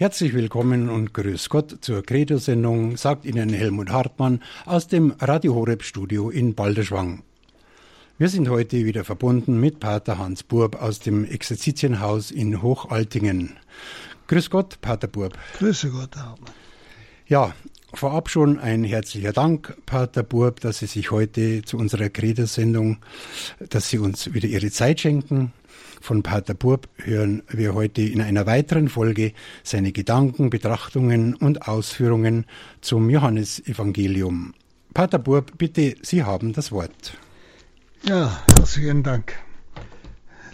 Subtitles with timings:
[0.00, 5.82] Herzlich willkommen und grüß Gott zur Credo-Sendung, sagt Ihnen Helmut Hartmann aus dem Radio Horeb
[5.82, 7.24] Studio in Balderschwang.
[8.16, 13.56] Wir sind heute wieder verbunden mit Pater Hans Burb aus dem Exerzitienhaus in Hochaltingen.
[14.28, 15.36] Grüß Gott, Pater Burb.
[15.58, 16.54] Grüße Gott, Hartmann.
[17.26, 17.52] Ja,
[17.92, 22.98] vorab schon ein herzlicher Dank, Pater Burb, dass Sie sich heute zu unserer Credo-Sendung,
[23.68, 25.52] dass Sie uns wieder Ihre Zeit schenken.
[26.00, 32.46] Von Pater Burb hören wir heute in einer weiteren Folge seine Gedanken, Betrachtungen und Ausführungen
[32.80, 34.54] zum Johannesevangelium.
[34.94, 37.16] Pater Burb, bitte, Sie haben das Wort.
[38.04, 39.34] Ja, herzlichen Dank.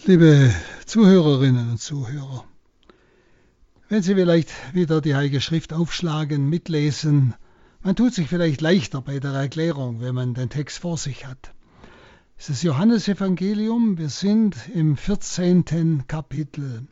[0.04, 0.52] Liebe
[0.84, 2.44] Zuhörerinnen und Zuhörer,
[3.88, 7.34] wenn Sie vielleicht wieder die Heilige Schrift aufschlagen, mitlesen,
[7.82, 11.53] man tut sich vielleicht leichter bei der Erklärung, wenn man den Text vor sich hat.
[12.36, 13.96] Es ist Johannesevangelium.
[13.96, 16.06] Wir sind im 14.
[16.08, 16.86] Kapitel.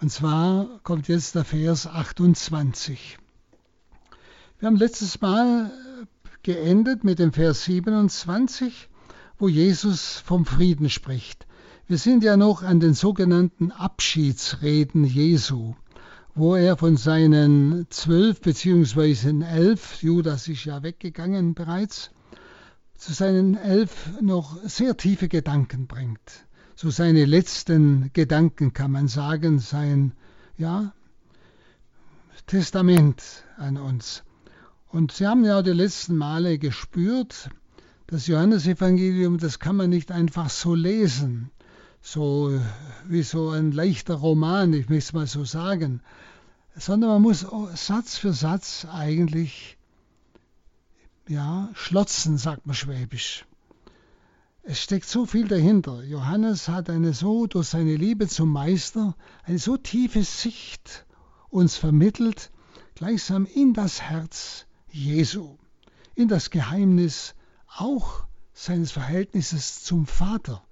[0.00, 3.18] Und zwar kommt jetzt der Vers 28.
[4.58, 5.70] Wir haben letztes Mal
[6.42, 8.88] geendet mit dem Vers 27,
[9.38, 11.46] wo Jesus vom Frieden spricht.
[11.86, 15.76] Wir sind ja noch an den sogenannten Abschiedsreden Jesu,
[16.34, 22.10] wo er von seinen zwölf beziehungsweise elf, Judas ist ja weggegangen bereits,
[23.04, 26.46] zu seinen elf noch sehr tiefe Gedanken bringt.
[26.74, 30.12] So seine letzten Gedanken kann man sagen, sein
[30.56, 30.94] ja,
[32.46, 33.22] Testament
[33.58, 34.22] an uns.
[34.88, 37.50] Und Sie haben ja die letzten Male gespürt,
[38.06, 41.50] das Johannesevangelium, das kann man nicht einfach so lesen,
[42.00, 42.58] so
[43.06, 46.00] wie so ein leichter Roman, ich möchte es mal so sagen,
[46.74, 49.73] sondern man muss Satz für Satz eigentlich
[51.28, 53.46] ja, schlotzen, sagt man schwäbisch.
[54.62, 56.02] Es steckt so viel dahinter.
[56.04, 61.04] Johannes hat eine so, durch seine Liebe zum Meister, eine so tiefe Sicht
[61.50, 62.50] uns vermittelt,
[62.94, 65.58] gleichsam in das Herz Jesu,
[66.14, 67.34] in das Geheimnis
[67.76, 70.64] auch seines Verhältnisses zum Vater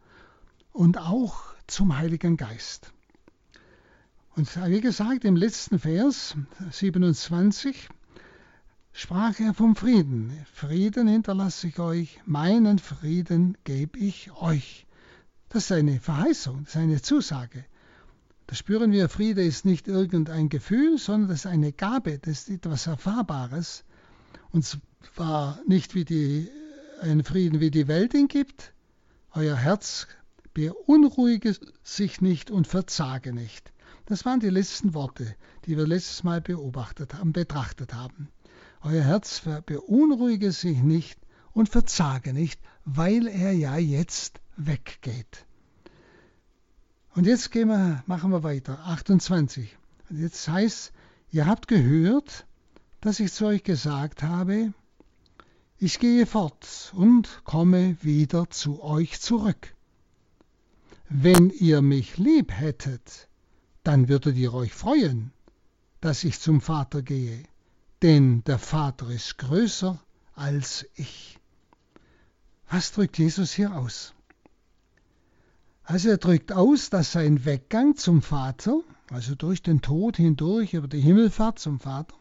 [0.72, 1.36] und auch
[1.66, 2.92] zum Heiligen Geist.
[4.34, 6.36] Und wie gesagt, im letzten Vers
[6.70, 7.90] 27
[8.92, 10.32] sprach er vom Frieden.
[10.53, 14.86] Frieden hinterlasse ich euch, meinen Frieden gebe ich euch.
[15.48, 17.64] Das ist eine Verheißung, das ist eine Zusage.
[18.47, 22.50] Da spüren wir, Friede ist nicht irgendein Gefühl, sondern das ist eine Gabe, das ist
[22.50, 23.84] etwas Erfahrbares.
[24.50, 24.66] Und
[25.14, 26.48] zwar nicht wie die,
[27.00, 28.75] ein Frieden, wie die Welt ihn gibt.
[29.32, 30.06] Euer Herz
[30.52, 33.72] beunruhige sich nicht und verzage nicht.
[34.06, 38.28] Das waren die letzten Worte, die wir letztes Mal beobachtet haben, betrachtet haben.
[38.84, 41.20] Euer Herz beunruhige sich nicht
[41.53, 45.47] und verzage nicht, weil er ja jetzt weggeht.
[47.15, 48.81] Und jetzt wir, machen wir weiter.
[48.84, 49.76] 28.
[50.10, 50.93] Und jetzt heißt,
[51.31, 52.44] ihr habt gehört,
[53.00, 54.72] dass ich zu euch gesagt habe,
[55.78, 59.76] ich gehe fort und komme wieder zu euch zurück.
[61.09, 63.28] Wenn ihr mich lieb hättet,
[63.84, 65.32] dann würdet ihr euch freuen,
[66.00, 67.44] dass ich zum Vater gehe
[68.02, 69.98] denn der Vater ist größer
[70.34, 71.38] als ich.
[72.68, 74.14] Was drückt Jesus hier aus?
[75.84, 78.80] Also er drückt aus, dass sein Weggang zum Vater,
[79.10, 82.16] also durch den Tod hindurch über die Himmelfahrt zum Vater,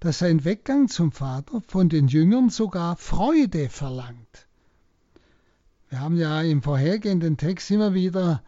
[0.00, 4.46] dass sein Weggang zum Vater von den Jüngern sogar Freude verlangt.
[5.88, 8.42] Wir haben ja im vorhergehenden Text immer wieder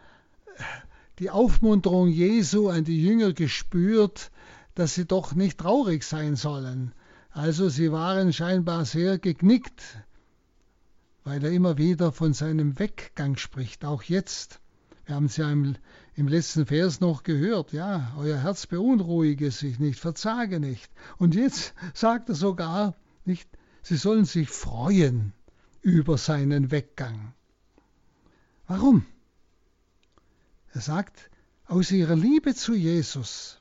[1.19, 4.31] die Aufmunterung Jesu an die Jünger gespürt,
[4.75, 6.93] dass sie doch nicht traurig sein sollen.
[7.31, 9.81] Also sie waren scheinbar sehr geknickt,
[11.23, 14.59] weil er immer wieder von seinem Weggang spricht, auch jetzt.
[15.05, 15.75] Wir haben es ja im,
[16.15, 20.91] im letzten Vers noch gehört, ja, euer Herz beunruhige sich nicht, verzage nicht.
[21.17, 22.95] Und jetzt sagt er sogar
[23.25, 23.49] nicht,
[23.81, 25.33] sie sollen sich freuen
[25.81, 27.33] über seinen Weggang.
[28.67, 29.05] Warum?
[30.73, 31.29] Er sagt,
[31.65, 33.60] aus ihrer Liebe zu Jesus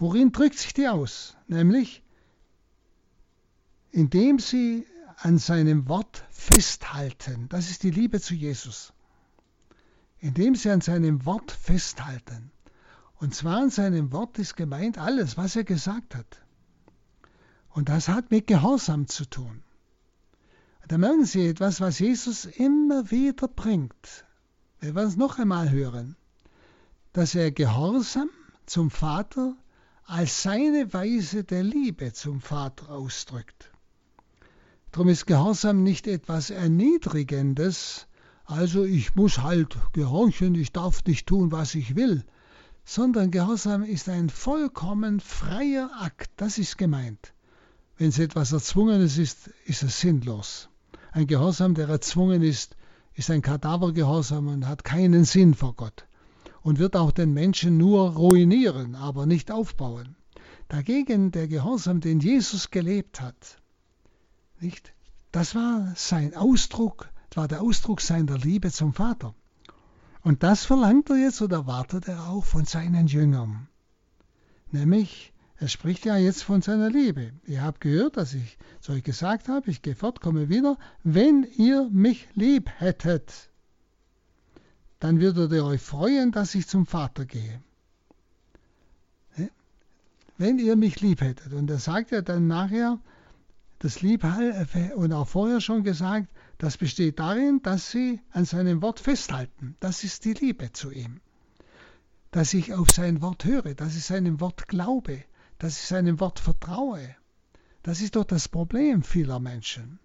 [0.00, 1.36] worin drückt sich die aus?
[1.46, 2.02] Nämlich,
[3.90, 4.86] indem sie
[5.16, 7.48] an seinem Wort festhalten.
[7.48, 8.92] Das ist die Liebe zu Jesus.
[10.18, 12.50] Indem sie an seinem Wort festhalten.
[13.16, 16.42] Und zwar an seinem Wort ist gemeint alles, was er gesagt hat.
[17.70, 19.62] Und das hat mit Gehorsam zu tun.
[20.88, 24.24] da merken Sie etwas, was Jesus immer wieder bringt.
[24.80, 26.16] Wir werden es noch einmal hören.
[27.12, 28.30] Dass er Gehorsam
[28.66, 29.56] zum Vater
[30.06, 33.70] als seine Weise der Liebe zum Vater ausdrückt.
[34.92, 38.06] Darum ist Gehorsam nicht etwas Erniedrigendes,
[38.44, 42.24] also ich muss halt gehorchen, ich darf nicht tun, was ich will,
[42.84, 46.30] sondern Gehorsam ist ein vollkommen freier Akt.
[46.36, 47.32] Das ist gemeint.
[47.96, 50.68] Wenn es etwas Erzwungenes ist, ist es sinnlos.
[51.12, 52.76] Ein Gehorsam, der erzwungen ist,
[53.14, 56.04] ist ein Kadavergehorsam und hat keinen Sinn vor Gott
[56.64, 60.16] und wird auch den Menschen nur ruinieren, aber nicht aufbauen.
[60.68, 63.58] Dagegen der Gehorsam, den Jesus gelebt hat,
[64.60, 64.94] nicht?
[65.30, 69.34] Das war sein Ausdruck, war der Ausdruck seiner Liebe zum Vater.
[70.22, 73.68] Und das verlangt er jetzt oder erwartet er auch von seinen Jüngern.
[74.70, 77.32] Nämlich, er spricht ja jetzt von seiner Liebe.
[77.46, 81.46] Ihr habt gehört, dass ich zu euch gesagt habe, ich gehe fort, komme wieder, wenn
[81.58, 83.50] ihr mich lieb hättet,
[85.04, 87.60] dann würdet ihr euch freuen, dass ich zum Vater gehe.
[90.38, 91.52] Wenn ihr mich lieb hättet.
[91.52, 92.98] Und er sagt ja dann nachher,
[93.80, 94.24] das Lieb,
[94.94, 99.76] und auch vorher schon gesagt, das besteht darin, dass sie an seinem Wort festhalten.
[99.78, 101.20] Das ist die Liebe zu ihm.
[102.30, 105.22] Dass ich auf sein Wort höre, dass ich seinem Wort glaube,
[105.58, 107.14] dass ich seinem Wort vertraue.
[107.82, 109.98] Das ist doch das Problem vieler Menschen.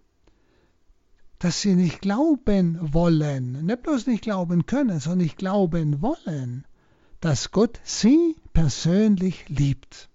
[1.40, 6.64] Dass sie nicht glauben wollen, nicht bloß nicht glauben können, sondern nicht glauben wollen,
[7.20, 10.08] dass Gott sie persönlich liebt.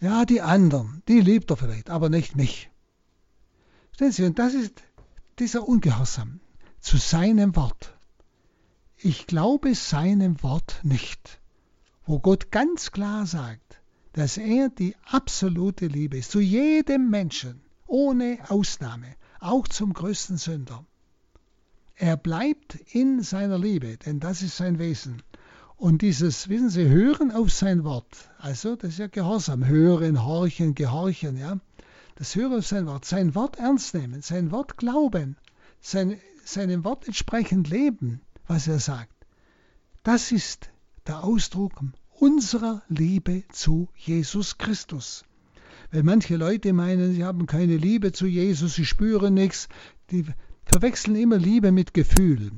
[0.00, 2.70] Ja, die anderen, die liebt er vielleicht, aber nicht mich.
[3.92, 4.82] Stellen Sie, und das ist
[5.38, 6.40] dieser Ungehorsam
[6.80, 7.96] zu seinem Wort.
[8.98, 11.40] Ich glaube seinem Wort nicht
[12.10, 13.80] wo Gott ganz klar sagt,
[14.14, 20.84] dass er die absolute Liebe ist, zu jedem Menschen, ohne Ausnahme, auch zum größten Sünder.
[21.96, 25.22] Er bleibt in seiner Liebe, denn das ist sein Wesen.
[25.76, 30.74] Und dieses, wissen Sie, Hören auf sein Wort, also das ist ja Gehorsam, hören, horchen,
[30.74, 31.58] gehorchen, ja.
[32.16, 35.36] Das Hören auf sein Wort, sein Wort ernst nehmen, sein Wort glauben,
[35.80, 39.14] sein, seinem Wort entsprechend leben, was er sagt.
[40.02, 40.70] Das ist
[41.06, 45.24] der Ausdruck unserer Liebe zu Jesus Christus.
[45.90, 49.68] Wenn manche Leute meinen, sie haben keine Liebe zu Jesus, sie spüren nichts,
[50.10, 50.24] die
[50.64, 52.52] verwechseln immer Liebe mit Gefühl.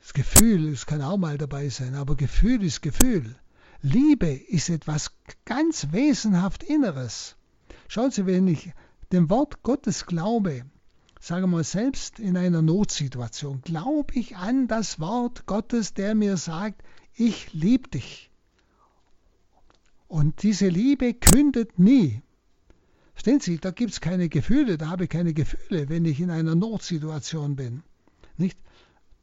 [0.00, 3.36] Das Gefühl, es kann auch mal dabei sein, aber Gefühl ist Gefühl.
[3.80, 5.12] Liebe ist etwas
[5.44, 7.36] ganz wesenhaft Inneres.
[7.86, 8.72] Schauen Sie, wenn ich
[9.12, 10.64] dem Wort Gottes glaube,
[11.20, 16.36] sagen wir mal selbst in einer Notsituation, glaube ich an das Wort Gottes, der mir
[16.36, 16.82] sagt,
[17.14, 18.30] ich liebe dich.
[20.08, 22.22] Und diese Liebe kündet nie.
[23.18, 26.30] Verstehen Sie, da gibt es keine Gefühle, da habe ich keine Gefühle, wenn ich in
[26.30, 27.82] einer Notsituation bin.
[28.36, 28.56] Nicht?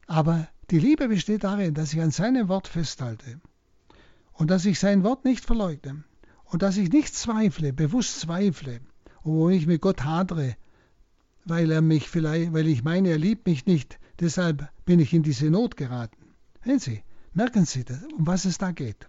[0.06, 3.40] Aber die Liebe besteht darin, dass ich an seinem Wort festhalte
[4.34, 6.04] und dass ich sein Wort nicht verleugne
[6.44, 8.80] und dass ich nicht zweifle, bewusst zweifle,
[9.22, 10.56] wo ich mit Gott hadere,
[11.46, 15.22] weil er mich vielleicht, weil ich meine, er liebt mich nicht, deshalb bin ich in
[15.22, 16.34] diese Not geraten.
[16.66, 17.02] Sehen Sie,
[17.32, 17.82] merken Sie,
[18.14, 19.06] um was es da geht.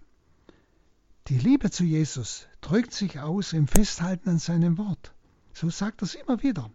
[1.27, 5.13] Die Liebe zu Jesus drückt sich aus im Festhalten an seinem Wort.
[5.53, 6.71] So sagt er es immer wieder.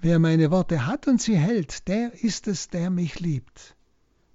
[0.00, 3.76] Wer meine Worte hat und sie hält, der ist es, der mich liebt.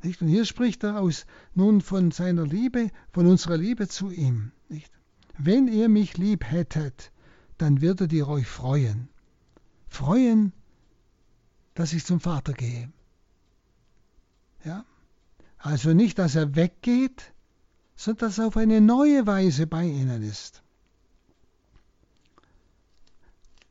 [0.04, 0.22] Nicht?
[0.22, 4.52] Und hier spricht er aus nun von seiner Liebe, von unserer Liebe zu ihm.
[4.70, 4.92] Nicht?
[5.38, 7.12] Wenn ihr mich lieb hättet,
[7.58, 9.10] dann würdet ihr euch freuen.
[9.88, 10.54] Freuen,
[11.74, 12.92] dass ich zum Vater gehe.
[14.64, 14.86] Ja?
[15.58, 17.34] Also nicht, dass er weggeht,
[17.96, 20.62] sondern dass er auf eine neue Weise bei ihnen ist.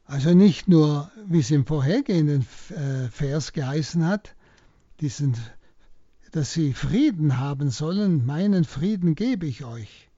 [0.06, 4.34] Also nicht nur, wie es im vorhergehenden äh, Vers geheißen hat,
[5.00, 5.34] diesen,
[6.32, 10.10] dass sie Frieden haben sollen, meinen Frieden gebe ich euch.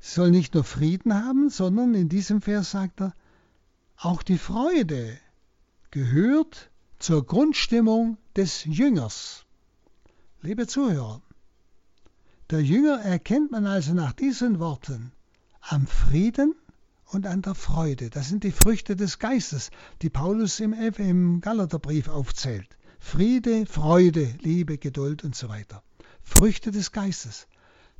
[0.00, 3.14] Sie sollen nicht nur Frieden haben, sondern in diesem Vers sagt er,
[3.96, 5.18] auch die Freude
[5.90, 9.44] gehört zur Grundstimmung des Jüngers.
[10.42, 11.22] Liebe Zuhörer,
[12.50, 15.12] der Jünger erkennt man also nach diesen Worten
[15.60, 16.54] am Frieden
[17.06, 18.10] und an der Freude.
[18.10, 19.70] Das sind die Früchte des Geistes,
[20.02, 22.68] die Paulus im, im Galaterbrief aufzählt.
[22.98, 25.82] Friede, Freude, Liebe, Geduld und so weiter.
[26.22, 27.46] Früchte des Geistes.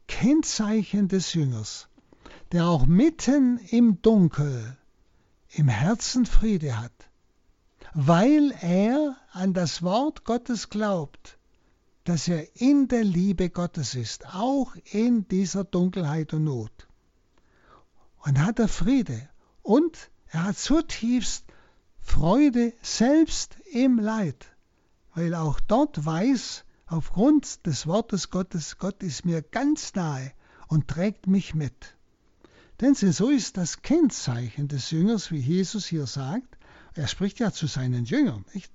[0.08, 1.88] Kennzeichen des Jüngers,
[2.52, 4.76] der auch mitten im Dunkel
[5.50, 6.92] im Herzen Friede hat,
[7.94, 11.38] weil er an das Wort Gottes glaubt
[12.04, 16.86] dass er in der Liebe Gottes ist, auch in dieser Dunkelheit und Not.
[18.18, 19.28] Und hat er Friede
[19.62, 21.44] und er hat zutiefst
[22.00, 24.46] Freude selbst im Leid,
[25.14, 30.32] weil auch dort weiß, aufgrund des Wortes Gottes, Gott ist mir ganz nahe
[30.68, 31.96] und trägt mich mit.
[32.80, 36.58] Denn so ist das Kennzeichen des Jüngers, wie Jesus hier sagt.
[36.94, 38.72] Er spricht ja zu seinen Jüngern, nicht?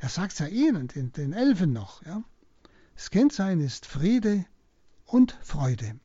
[0.00, 2.04] Er sagt es ja ihnen, den, den Elfen noch.
[2.04, 2.22] Ja?
[2.98, 4.44] Das Kennzeichen ist Friede
[5.04, 6.00] und Freude.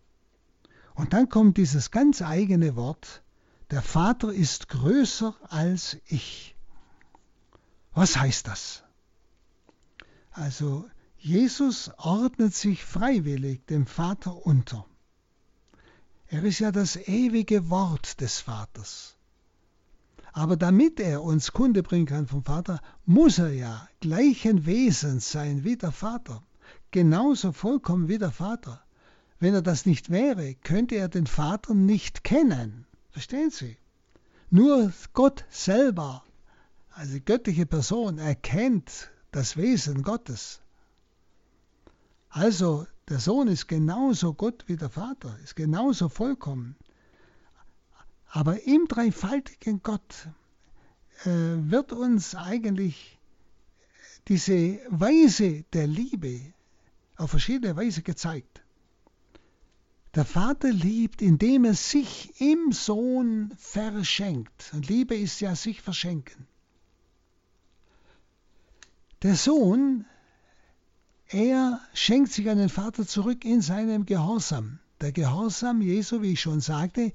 [0.93, 3.23] Und dann kommt dieses ganz eigene Wort,
[3.71, 6.55] der Vater ist größer als ich.
[7.95, 8.83] Was heißt das?
[10.29, 14.85] Also Jesus ordnet sich freiwillig dem Vater unter.
[16.27, 19.17] Er ist ja das ewige Wort des Vaters.
[20.31, 25.63] Aber damit er uns Kunde bringen kann vom Vater, muss er ja gleichen Wesens sein
[25.63, 26.43] wie der Vater.
[26.93, 28.79] Genauso vollkommen wie der Vater.
[29.39, 32.85] Wenn er das nicht wäre, könnte er den Vater nicht kennen.
[33.09, 33.77] Verstehen Sie?
[34.51, 36.23] Nur Gott selber,
[36.91, 40.61] also göttliche Person, erkennt das Wesen Gottes.
[42.29, 46.75] Also der Sohn ist genauso Gott wie der Vater, ist genauso vollkommen.
[48.29, 50.27] Aber im dreifaltigen Gott
[51.25, 51.29] äh,
[51.71, 53.17] wird uns eigentlich
[54.27, 56.52] diese Weise der Liebe
[57.15, 58.63] auf verschiedene Weise gezeigt.
[60.15, 64.71] Der Vater liebt, indem er sich im Sohn verschenkt.
[64.73, 66.47] Und Liebe ist ja sich verschenken.
[69.23, 70.05] Der Sohn,
[71.27, 74.79] er schenkt sich an den Vater zurück in seinem Gehorsam.
[75.01, 77.11] Der Gehorsam Jesu, wie ich schon sagte,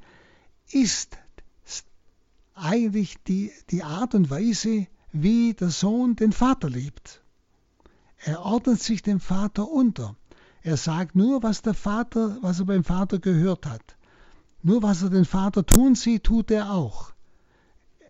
[0.71, 1.17] ist
[2.55, 7.23] eigentlich die, die Art und Weise, wie der Sohn den Vater liebt.
[8.25, 10.17] Er ordnet sich dem Vater unter.
[10.63, 13.97] Er sagt nur, was der Vater, was er beim Vater gehört hat.
[14.63, 17.13] Nur was er den Vater tun sieht, tut er auch.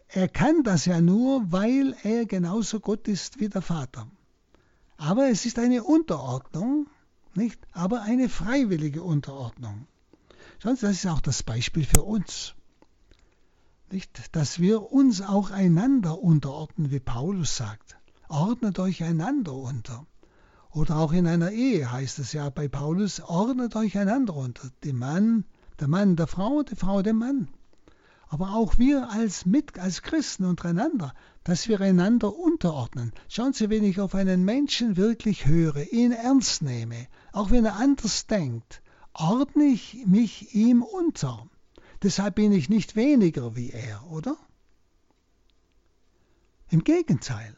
[0.08, 4.08] Er kann das ja nur, weil er genauso Gott ist wie der Vater.
[4.96, 6.88] Aber es ist eine Unterordnung,
[7.34, 7.60] nicht?
[7.72, 9.86] Aber eine freiwillige Unterordnung.
[10.62, 12.54] Sie, das ist auch das Beispiel für uns.
[13.90, 14.34] Nicht?
[14.34, 17.97] Dass wir uns auch einander unterordnen, wie Paulus sagt.
[18.28, 20.06] Ordnet euch einander unter.
[20.70, 24.70] Oder auch in einer Ehe heißt es ja bei Paulus, ordnet euch einander unter.
[24.85, 25.44] Der Mann,
[25.80, 27.49] der Mann der Frau, die Frau dem Mann.
[28.28, 33.12] Aber auch wir als, Mit als Christen untereinander, dass wir einander unterordnen.
[33.28, 37.76] Schauen Sie, wenn ich auf einen Menschen wirklich höre, ihn ernst nehme, auch wenn er
[37.76, 38.82] anders denkt,
[39.14, 41.49] ordne ich mich ihm unter.
[42.02, 44.37] Deshalb bin ich nicht weniger wie er, oder?
[46.68, 47.56] Im Gegenteil,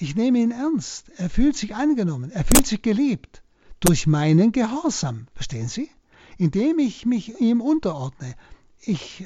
[0.00, 1.10] ich nehme ihn ernst.
[1.16, 3.42] Er fühlt sich angenommen, er fühlt sich geliebt
[3.80, 5.90] durch meinen Gehorsam, verstehen Sie?
[6.36, 8.34] Indem ich mich ihm unterordne.
[8.80, 9.24] Ich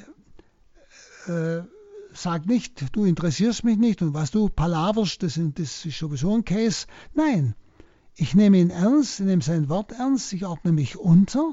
[1.27, 1.61] äh,
[2.15, 6.45] sage nicht, du interessierst mich nicht und was du palaverst, das, das ist sowieso ein
[6.45, 6.87] Case.
[7.13, 7.55] Nein,
[8.15, 11.53] ich nehme ihn ernst, ich nehme sein Wort ernst, ich ordne mich unter.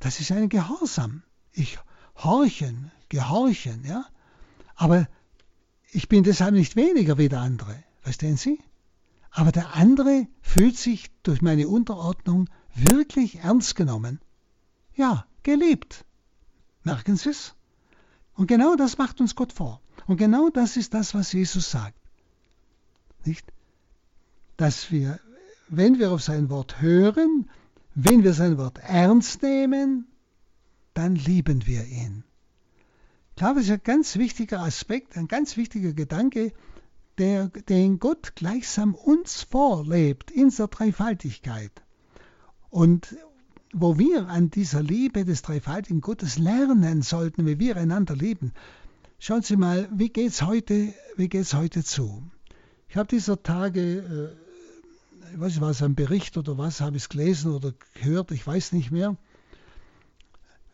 [0.00, 1.22] Das ist ein Gehorsam.
[1.52, 1.78] Ich
[2.16, 4.04] horchen, gehorchen, ja.
[4.74, 5.06] Aber
[5.92, 8.58] ich bin deshalb nicht weniger wie der andere, verstehen Sie?
[9.30, 14.20] Aber der andere fühlt sich durch meine Unterordnung wirklich ernst genommen.
[14.94, 16.04] Ja, geliebt.
[16.84, 17.54] Merken Sie es?
[18.34, 19.80] Und genau das macht uns Gott vor.
[20.06, 21.98] Und genau das ist das, was Jesus sagt.
[23.24, 23.46] Nicht?
[24.56, 25.20] Dass wir,
[25.68, 27.50] wenn wir auf sein Wort hören,
[27.94, 30.06] wenn wir sein Wort ernst nehmen,
[30.94, 32.24] dann lieben wir ihn.
[33.30, 36.52] Ich glaube, das ist ein ganz wichtiger Aspekt, ein ganz wichtiger Gedanke,
[37.18, 41.72] der, den Gott gleichsam uns vorlebt in der Dreifaltigkeit.
[42.70, 43.16] Und
[43.72, 48.52] wo wir an dieser Liebe des dreifaltigen Gottes lernen sollten, wie wir einander lieben.
[49.18, 50.92] Schauen Sie mal, wie geht's heute,
[51.54, 52.22] heute zu?
[52.88, 57.04] Ich habe dieser Tage, äh, ich weiß nicht, was ein Bericht oder was, habe ich
[57.04, 59.16] es gelesen oder gehört, ich weiß nicht mehr,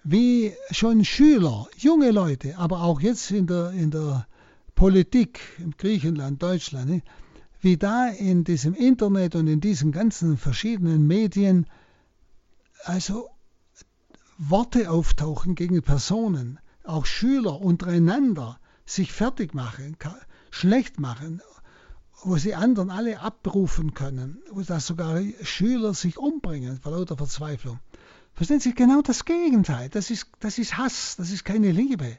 [0.02, 4.26] wie schon Schüler, junge Leute, aber auch jetzt in der, in der
[4.78, 7.02] Politik, in Griechenland, Deutschland,
[7.60, 11.66] wie da in diesem Internet und in diesen ganzen verschiedenen Medien
[12.84, 13.28] also
[14.38, 19.96] Worte auftauchen gegen Personen, auch Schüler untereinander sich fertig machen,
[20.52, 21.42] schlecht machen,
[22.22, 27.80] wo sie anderen alle abrufen können, wo das sogar Schüler sich umbringen vor lauter Verzweiflung.
[28.32, 29.88] Verstehen Sie, genau das Gegenteil.
[29.88, 32.18] Das ist, das ist Hass, das ist keine Liebe.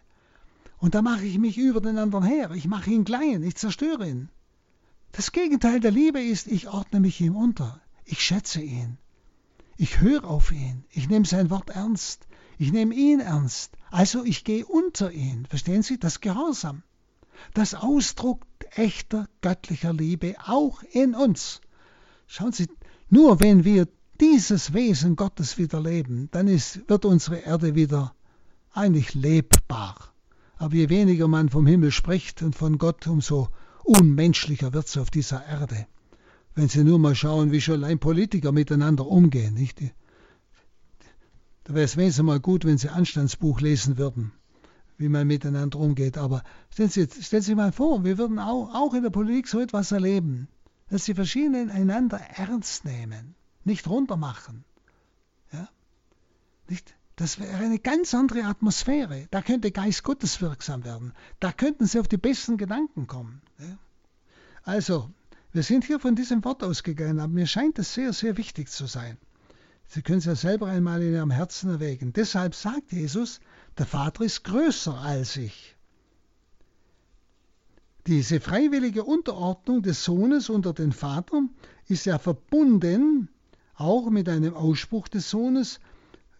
[0.80, 2.52] Und da mache ich mich über den anderen her.
[2.52, 4.30] Ich mache ihn klein, ich zerstöre ihn.
[5.12, 7.82] Das Gegenteil der Liebe ist, ich ordne mich ihm unter.
[8.06, 8.98] Ich schätze ihn.
[9.78, 10.84] Ich höre auf ihn.
[10.90, 12.28] Ich nehme sein Wort ernst.
[12.58, 13.78] Ich nehme ihn ernst.
[13.92, 15.46] Also ich gehe unter ihn.
[15.46, 15.98] Verstehen Sie?
[15.98, 16.84] Das Gehorsam.
[17.54, 21.62] Das Ausdruck echter göttlicher Liebe auch in uns.
[22.28, 22.68] Schauen Sie,
[23.10, 23.88] nur wenn wir
[24.20, 28.14] dieses Wesen Gottes wieder leben, dann ist, wird unsere Erde wieder
[28.72, 30.14] eigentlich lebbar.
[30.60, 33.48] Aber je weniger man vom Himmel spricht und von Gott, umso
[33.84, 35.88] unmenschlicher wird es auf dieser Erde.
[36.60, 39.54] wenn Sie nur mal schauen, wie schon allein Politiker miteinander umgehen.
[39.54, 39.82] Nicht?
[41.64, 44.34] Da wäre es wenigstens mal gut, wenn Sie Anstandsbuch lesen würden,
[44.98, 46.18] wie man miteinander umgeht.
[46.18, 49.62] Aber stellen Sie, stellen Sie mal vor, wir würden auch, auch in der Politik so
[49.62, 50.50] etwas erleben,
[50.90, 54.66] dass die Verschiedenen einander ernst nehmen, nicht runtermachen.
[55.54, 55.70] Ja?
[56.68, 56.94] Nicht?
[57.20, 59.28] Das wäre eine ganz andere Atmosphäre.
[59.30, 61.12] Da könnte Geist Gottes wirksam werden.
[61.42, 63.42] Da könnten Sie auf die besten Gedanken kommen.
[64.64, 65.10] Also,
[65.52, 68.86] wir sind hier von diesem Wort ausgegangen, aber mir scheint es sehr, sehr wichtig zu
[68.86, 69.18] sein.
[69.90, 72.14] Sie können es ja selber einmal in Ihrem Herzen erwägen.
[72.14, 73.42] Deshalb sagt Jesus,
[73.78, 75.76] der Vater ist größer als ich.
[78.08, 81.42] Diese freiwillige Unterordnung des Sohnes unter den Vater
[81.90, 83.28] ist ja verbunden
[83.76, 85.82] auch mit einem Ausspruch des Sohnes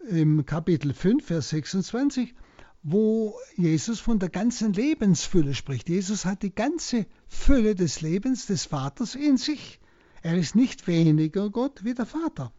[0.08, 2.34] im Kapitel 5, Vers 26,
[2.82, 5.88] wo Jesus von der ganzen Lebensfülle spricht.
[5.88, 9.80] Jesus hat die ganze Fülle des Lebens des Vaters in sich.
[10.22, 12.52] Er ist nicht weniger Gott wie der Vater,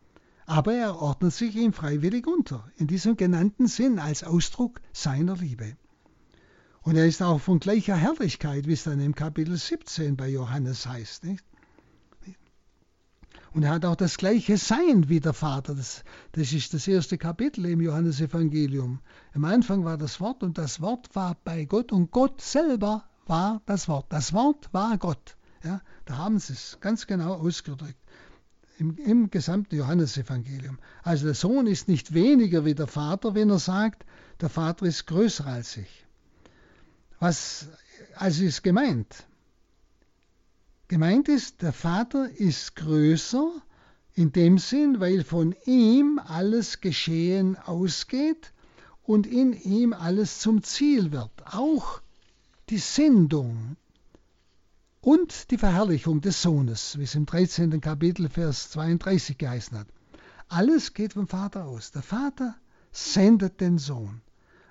[0.45, 5.75] aber er ordnet sich ihm freiwillig unter, in diesem genannten Sinn als Ausdruck seiner Liebe.
[6.83, 10.87] Und er ist auch von gleicher Herrlichkeit, wie es dann im Kapitel 17 bei Johannes
[10.87, 11.23] heißt.
[11.23, 11.43] Nicht?
[13.53, 15.75] Und er hat auch das gleiche Sein wie der Vater.
[15.75, 18.99] Das, das ist das erste Kapitel im Johannesevangelium.
[19.33, 23.61] Am Anfang war das Wort und das Wort war bei Gott und Gott selber war
[23.65, 24.05] das Wort.
[24.09, 25.35] Das Wort war Gott.
[25.63, 27.97] Ja, da haben sie es ganz genau ausgedrückt.
[28.77, 30.79] Im, Im gesamten Johannesevangelium.
[31.03, 34.05] Also der Sohn ist nicht weniger wie der Vater, wenn er sagt,
[34.39, 36.05] der Vater ist größer als ich.
[37.19, 37.67] Was
[38.15, 39.27] also ist gemeint?
[40.91, 43.49] Gemeint ist, der Vater ist größer
[44.13, 48.51] in dem Sinn, weil von ihm alles Geschehen ausgeht
[49.01, 51.31] und in ihm alles zum Ziel wird.
[51.45, 52.01] Auch
[52.67, 53.77] die Sendung
[54.99, 57.79] und die Verherrlichung des Sohnes, wie es im 13.
[57.79, 59.87] Kapitel Vers 32 geheißen hat.
[60.49, 61.91] Alles geht vom Vater aus.
[61.91, 62.57] Der Vater
[62.91, 64.19] sendet den Sohn.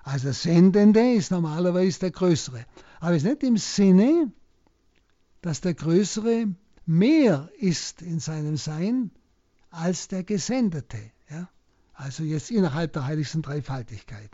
[0.03, 2.63] Also der Sendende ist normalerweise der Größere.
[2.99, 4.31] Aber es ist nicht im Sinne,
[5.41, 6.47] dass der Größere
[6.85, 9.11] mehr ist in seinem Sein
[9.69, 10.99] als der Gesendete.
[11.29, 11.49] Ja?
[11.93, 14.29] Also jetzt innerhalb der heiligsten Dreifaltigkeit.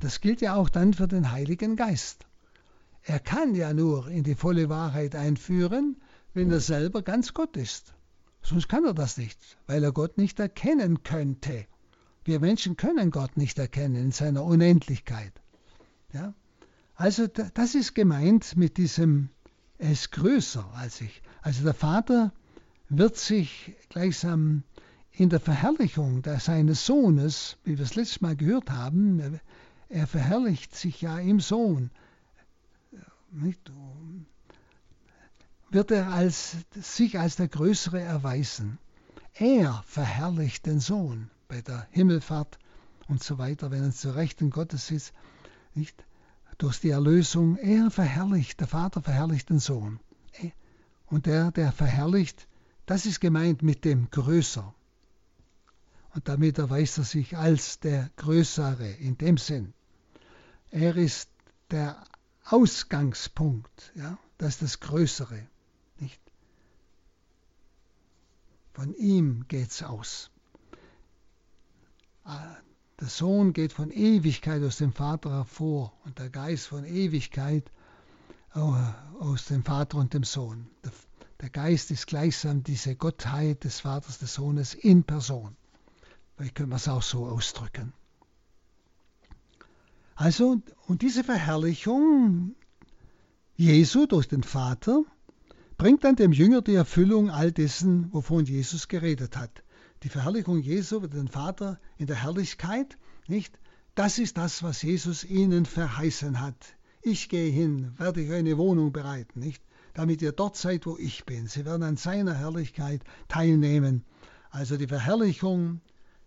[0.00, 2.26] Das gilt ja auch dann für den Heiligen Geist.
[3.02, 5.96] Er kann ja nur in die volle Wahrheit einführen,
[6.34, 7.94] wenn er selber ganz Gott ist.
[8.42, 11.66] Sonst kann er das nicht, weil er Gott nicht erkennen könnte.
[12.24, 15.32] Wir Menschen können Gott nicht erkennen in seiner Unendlichkeit.
[16.12, 16.34] Ja?
[16.94, 19.30] Also das ist gemeint mit diesem
[19.80, 21.22] er ist größer als ich.
[21.42, 22.32] Also der Vater
[22.90, 24.62] wird sich gleichsam
[25.12, 29.40] in der Verherrlichung seines Sohnes, wie wir es letztes Mal gehört haben,
[29.88, 31.90] er verherrlicht sich ja im Sohn.
[33.32, 33.72] Nicht?
[35.70, 38.78] Wird er als, sich als der Größere erweisen.
[39.34, 42.58] Er verherrlicht den Sohn bei der Himmelfahrt
[43.08, 45.12] und so weiter, wenn er zur Rechten Gottes sitzt.
[45.74, 46.04] Nicht?
[46.62, 47.56] Durch die Erlösung.
[47.56, 50.00] Er verherrlicht, der Vater verherrlicht den Sohn.
[51.06, 52.46] Und der, der verherrlicht,
[52.86, 54.74] das ist gemeint mit dem Größer.
[56.14, 59.72] Und damit erweist er sich als der Größere in dem Sinn.
[60.70, 61.30] Er ist
[61.70, 62.04] der
[62.44, 65.46] Ausgangspunkt, ja, das ist das Größere.
[65.98, 66.20] Nicht?
[68.72, 70.30] Von ihm geht's aus.
[73.00, 77.70] Der Sohn geht von Ewigkeit aus dem Vater hervor und der Geist von Ewigkeit
[78.52, 80.66] aus dem Vater und dem Sohn.
[81.40, 85.56] Der Geist ist gleichsam diese Gottheit des Vaters, des Sohnes in Person.
[86.36, 87.94] Vielleicht können wir es auch so ausdrücken.
[90.14, 92.54] Also, und diese Verherrlichung
[93.56, 95.04] Jesu durch den Vater
[95.78, 99.62] bringt dann dem Jünger die Erfüllung all dessen, wovon Jesus geredet hat
[100.02, 103.58] die Verherrlichung Jesu über den Vater in der Herrlichkeit, nicht?
[103.94, 106.74] Das ist das, was Jesus ihnen verheißen hat.
[107.02, 109.62] Ich gehe hin, werde euch eine Wohnung bereiten, nicht?
[109.94, 111.48] Damit ihr dort seid, wo ich bin.
[111.48, 114.04] Sie werden an seiner Herrlichkeit teilnehmen.
[114.50, 115.80] Also die Verherrlichung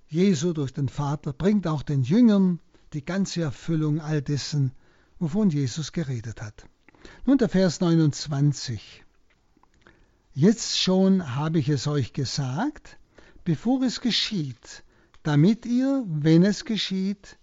[0.08, 2.60] Jesu durch den Vater bringt auch den Jüngern
[2.94, 4.72] die ganze Erfüllung all dessen,
[5.18, 6.68] wovon Jesus geredet hat.
[7.26, 9.04] Nun der Vers 29.
[10.34, 12.98] Jetzt schon habe ich es euch gesagt,
[13.44, 14.84] bevor es geschieht,
[15.24, 17.38] damit ihr, wenn es geschieht,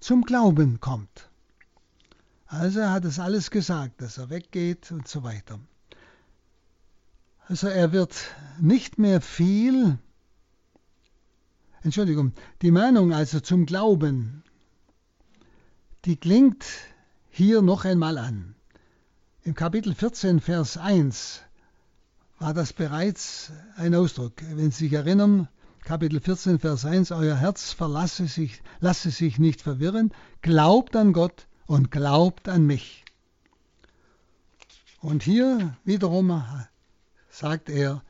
[0.00, 1.28] zum Glauben kommt.
[2.46, 5.58] Also er hat es alles gesagt, dass er weggeht und so weiter.
[7.48, 8.14] Also er wird
[8.60, 9.98] nicht mehr viel,
[11.82, 14.42] Entschuldigung, die Mahnung also zum Glauben,
[16.04, 16.64] die klingt
[17.30, 18.54] hier noch einmal an.
[19.42, 21.45] Im Kapitel 14, Vers 1
[22.38, 24.34] war das bereits ein Ausdruck.
[24.54, 25.48] Wenn Sie sich erinnern,
[25.84, 31.46] Kapitel 14, Vers 1, Euer Herz verlasse sich, lasse sich nicht verwirren, glaubt an Gott
[31.66, 33.04] und glaubt an mich.
[35.00, 36.42] Und hier wiederum
[37.30, 38.02] sagt er,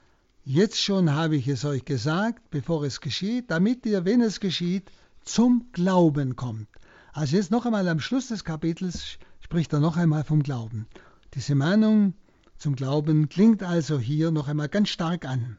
[0.45, 4.91] jetzt schon habe ich es euch gesagt, bevor es geschieht, damit ihr, wenn es geschieht,
[5.25, 6.69] zum Glauben kommt.
[7.13, 10.87] Also jetzt noch einmal am Schluss des Kapitels spricht er noch einmal vom Glauben.
[11.35, 12.15] Diese Mahnung
[12.59, 15.59] zum Glauben klingt also hier noch einmal ganz stark an.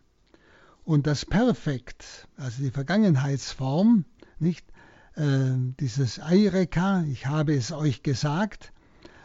[0.83, 4.05] Und das Perfekt, also die Vergangenheitsform,
[4.39, 4.65] nicht
[5.15, 8.71] äh, dieses Eireka, ich habe es euch gesagt,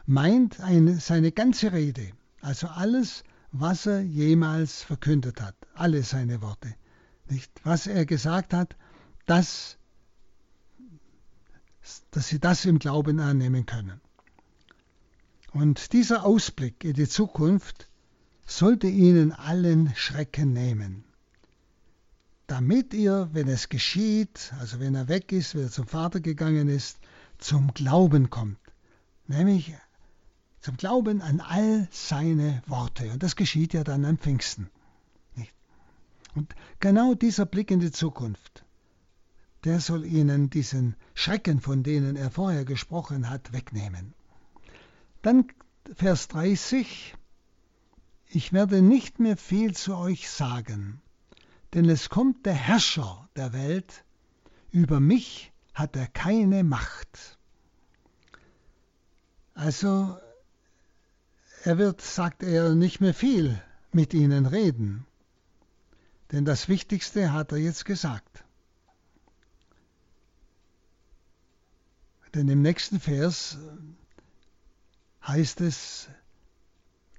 [0.05, 6.75] meint eine, seine ganze Rede, also alles, was er jemals verkündet hat, alle seine Worte.
[7.29, 7.53] Nicht?
[7.65, 8.77] Was er gesagt hat,
[9.27, 9.79] das,
[12.11, 14.02] dass sie das im Glauben annehmen können.
[15.53, 17.89] Und dieser Ausblick in die Zukunft
[18.47, 21.05] sollte ihnen allen Schrecken nehmen
[22.53, 26.69] damit ihr, wenn es geschieht, also wenn er weg ist, wenn er zum Vater gegangen
[26.69, 26.99] ist,
[27.39, 28.59] zum Glauben kommt.
[29.27, 29.75] Nämlich
[30.61, 33.11] zum Glauben an all seine Worte.
[33.11, 34.69] Und das geschieht ja dann am Pfingsten.
[36.35, 38.67] Und genau dieser Blick in die Zukunft,
[39.65, 44.13] der soll ihnen diesen Schrecken, von denen er vorher gesprochen hat, wegnehmen.
[45.23, 45.47] Dann
[45.95, 47.15] Vers 30.
[48.29, 51.03] Ich werde nicht mehr viel zu euch sagen
[51.75, 54.05] denn es kommt der Herrscher der Welt,
[54.71, 57.39] über mich hat er keine Macht.
[59.55, 60.19] Also
[61.65, 65.07] er wird, sagt er, nicht mehr viel mit ihnen reden,
[66.31, 68.45] denn das Wichtigste hat er jetzt gesagt.
[72.35, 73.59] Denn im nächsten Vers
[75.27, 76.09] heißt es,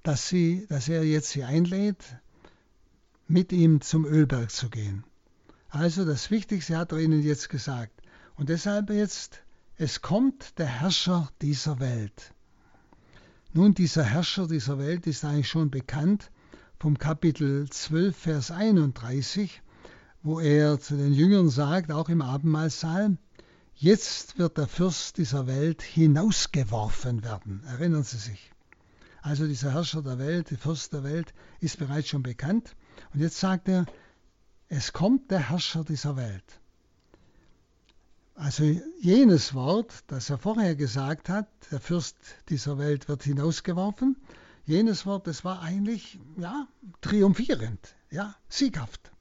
[0.04, 2.04] dass, sie, dass er jetzt sie einlädt,
[3.28, 5.04] mit ihm zum Ölberg zu gehen.
[5.70, 8.02] Also das Wichtigste hat er ihnen jetzt gesagt.
[8.36, 9.42] Und deshalb jetzt,
[9.78, 12.34] es kommt der Herrscher dieser Welt.
[13.54, 16.32] Nun, dieser Herrscher dieser Welt ist eigentlich schon bekannt
[16.80, 19.62] vom Kapitel 12, Vers 31,
[20.22, 23.18] wo er zu den Jüngern sagt, auch im Abendmahlsaal,
[23.76, 27.64] jetzt wird der Fürst dieser Welt hinausgeworfen werden.
[27.66, 28.52] Erinnern Sie sich.
[29.22, 32.76] Also dieser Herrscher der Welt, der Fürst der Welt, ist bereits schon bekannt.
[33.14, 33.86] Und jetzt sagt er,
[34.68, 36.60] es kommt der Herrscher dieser Welt.
[38.36, 38.64] Also
[39.00, 42.18] jenes Wort, das er vorher gesagt hat, der Fürst
[42.50, 44.18] dieser Welt wird hinausgeworfen,
[44.66, 46.68] jenes Wort, das war eigentlich ja,
[47.02, 49.12] triumphierend, ja, sieghaft.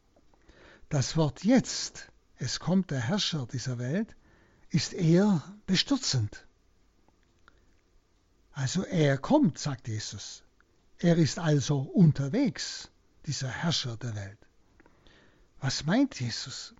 [0.89, 4.17] Das Wort jetzt, es kommt der Herrscher dieser Welt,
[4.73, 6.47] ist eher bestürzend.
[8.53, 10.43] Also er kommt, sagt Jesus.
[10.99, 12.91] Er ist also unterwegs
[13.27, 14.39] dieser Herrscher der Welt.
[15.61, 16.75] Was meint Jesus?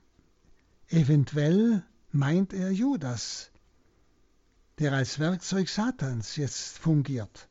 [0.89, 3.51] Eventuell meint er Judas,
[4.79, 7.49] der als Werkzeug Satans jetzt fungiert.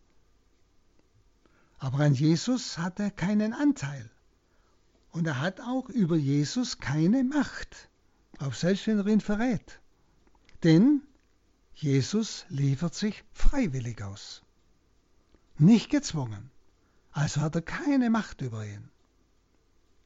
[1.78, 4.10] Aber an Jesus hat er keinen Anteil.
[5.12, 7.90] Und er hat auch über Jesus keine Macht,
[8.40, 9.81] auch selbst wenn er ihn verrät.
[10.63, 11.02] Denn
[11.74, 14.43] Jesus liefert sich freiwillig aus.
[15.58, 16.52] Nicht gezwungen.
[17.12, 18.89] Also hat er keine Macht über ihn.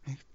[0.05, 0.25] Nicht?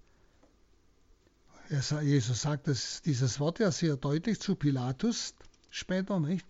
[2.03, 5.35] Jesus sagt das, dieses Wort ja sehr deutlich zu Pilatus
[5.71, 6.47] später, nicht?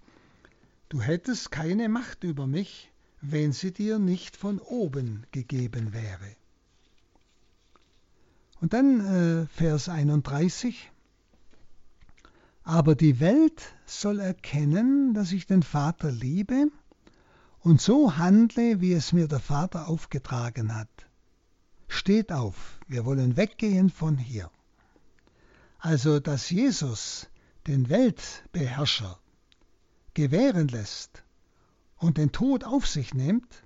[0.89, 6.37] Du hättest keine Macht über mich, wenn sie dir nicht von oben gegeben wäre.
[8.61, 10.90] Und dann äh, Vers 31.
[12.63, 16.69] Aber die Welt soll erkennen, dass ich den Vater liebe
[17.61, 20.89] und so handle, wie es mir der Vater aufgetragen hat.
[21.89, 24.51] Steht auf, wir wollen weggehen von hier.
[25.79, 27.29] Also, dass Jesus
[27.67, 29.19] den Weltbeherrscher
[30.15, 31.25] gewähren lässt
[31.97, 33.65] und den Tod auf sich nimmt,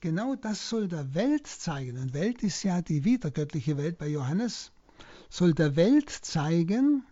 [0.00, 1.98] genau das soll der Welt zeigen.
[1.98, 4.72] Und Welt ist ja die wiedergöttliche Welt bei Johannes,
[5.30, 7.04] soll der Welt zeigen,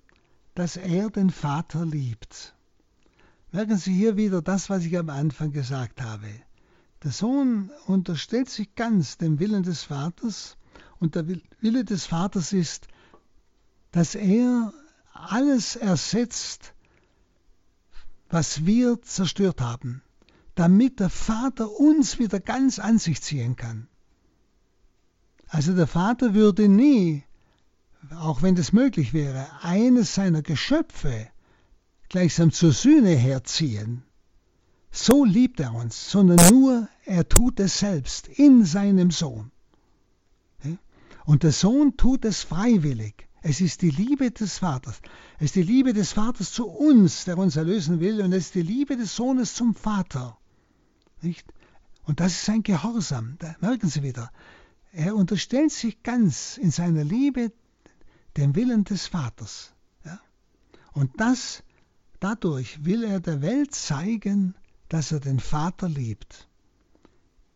[0.54, 2.54] dass er den Vater liebt.
[3.50, 6.28] Merken Sie hier wieder das, was ich am Anfang gesagt habe.
[7.02, 10.56] Der Sohn unterstellt sich ganz dem Willen des Vaters
[11.00, 11.26] und der
[11.60, 12.86] Wille des Vaters ist,
[13.90, 14.72] dass er
[15.12, 16.74] alles ersetzt,
[18.30, 20.02] was wir zerstört haben,
[20.54, 23.88] damit der Vater uns wieder ganz an sich ziehen kann.
[25.48, 27.24] Also der Vater würde nie,
[28.18, 31.28] auch wenn das möglich wäre, eines seiner Geschöpfe
[32.08, 34.02] gleichsam zur Sühne herziehen.
[34.90, 39.50] So liebt er uns, sondern nur er tut es selbst in seinem Sohn.
[41.24, 43.28] Und der Sohn tut es freiwillig.
[43.42, 45.00] Es ist die Liebe des Vaters.
[45.38, 48.54] Es ist die Liebe des Vaters zu uns, der uns erlösen will, und es ist
[48.54, 50.36] die Liebe des Sohnes zum Vater.
[51.20, 51.46] Nicht?
[52.04, 53.36] Und das ist sein Gehorsam.
[53.38, 54.30] Da merken Sie wieder.
[54.92, 57.52] Er unterstellt sich ganz in seiner Liebe
[58.36, 59.72] dem Willen des Vaters.
[60.04, 60.20] Ja?
[60.92, 61.62] Und das,
[62.20, 64.54] dadurch will er der Welt zeigen,
[64.88, 66.48] dass er den Vater liebt.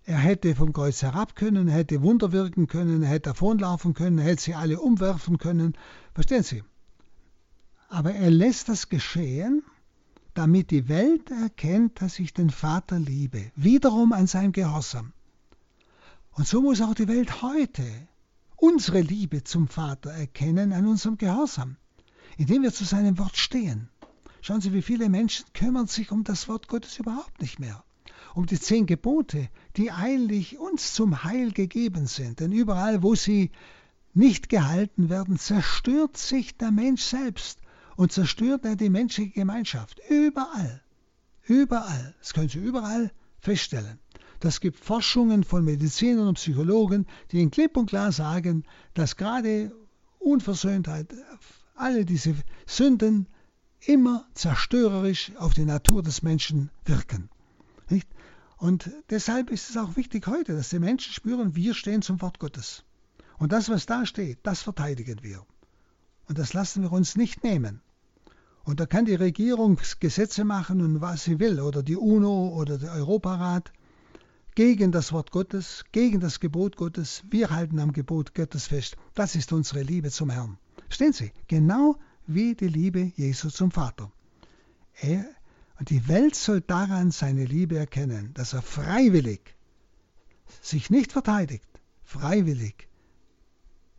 [0.05, 4.19] Er hätte vom Kreuz herab können, er hätte Wunder wirken können, er hätte davonlaufen können,
[4.19, 5.77] er hätte sie alle umwerfen können.
[6.15, 6.63] Verstehen Sie?
[7.89, 9.63] Aber er lässt das geschehen,
[10.35, 13.51] damit die Welt erkennt, dass ich den Vater liebe.
[13.57, 15.13] Wiederum an seinem Gehorsam.
[16.33, 17.83] Und so muss auch die Welt heute
[18.57, 21.77] unsere Liebe zum Vater erkennen an unserem Gehorsam,
[22.37, 23.89] indem wir zu seinem Wort stehen.
[24.41, 27.83] Schauen Sie, wie viele Menschen kümmern sich um das Wort Gottes überhaupt nicht mehr
[28.37, 32.41] um die zehn Gebote, die eigentlich uns zum Heil gegeben sind.
[32.41, 33.51] Denn überall, wo sie
[34.13, 37.61] nicht gehalten werden, zerstört sich der Mensch selbst
[37.97, 40.01] und zerstört er die menschliche Gemeinschaft.
[40.11, 40.83] Überall.
[41.45, 42.15] Überall.
[42.19, 43.99] Das können Sie überall feststellen.
[44.41, 49.73] Das gibt Forschungen von Medizinern und Psychologen, die in klipp und klar sagen, dass gerade
[50.19, 51.15] Unversöhntheit,
[51.75, 52.35] alle diese
[52.67, 53.29] Sünden
[53.81, 57.29] immer zerstörerisch auf die Natur des Menschen wirken.
[57.89, 58.09] Nicht?
[58.57, 62.39] Und deshalb ist es auch wichtig heute, dass die Menschen spüren, wir stehen zum Wort
[62.39, 62.85] Gottes.
[63.39, 65.45] Und das, was da steht, das verteidigen wir.
[66.27, 67.83] Und das lassen wir uns nicht nehmen.
[68.65, 72.79] Und da kann die Regierung Gesetze machen und was sie will, oder die UNO oder
[72.79, 73.73] der Europarat,
[74.57, 77.23] gegen das Wort Gottes, gegen das Gebot Gottes.
[77.31, 78.97] Wir halten am Gebot Gottes fest.
[79.15, 80.59] Das ist unsere Liebe zum Herrn.
[80.87, 81.31] Verstehen Sie?
[81.47, 84.11] Genau wie die Liebe Jesu zum Vater.
[85.01, 85.25] Er
[85.79, 89.55] und die Welt soll daran seine Liebe erkennen, dass er freiwillig,
[90.63, 91.69] sich nicht verteidigt,
[92.03, 92.89] freiwillig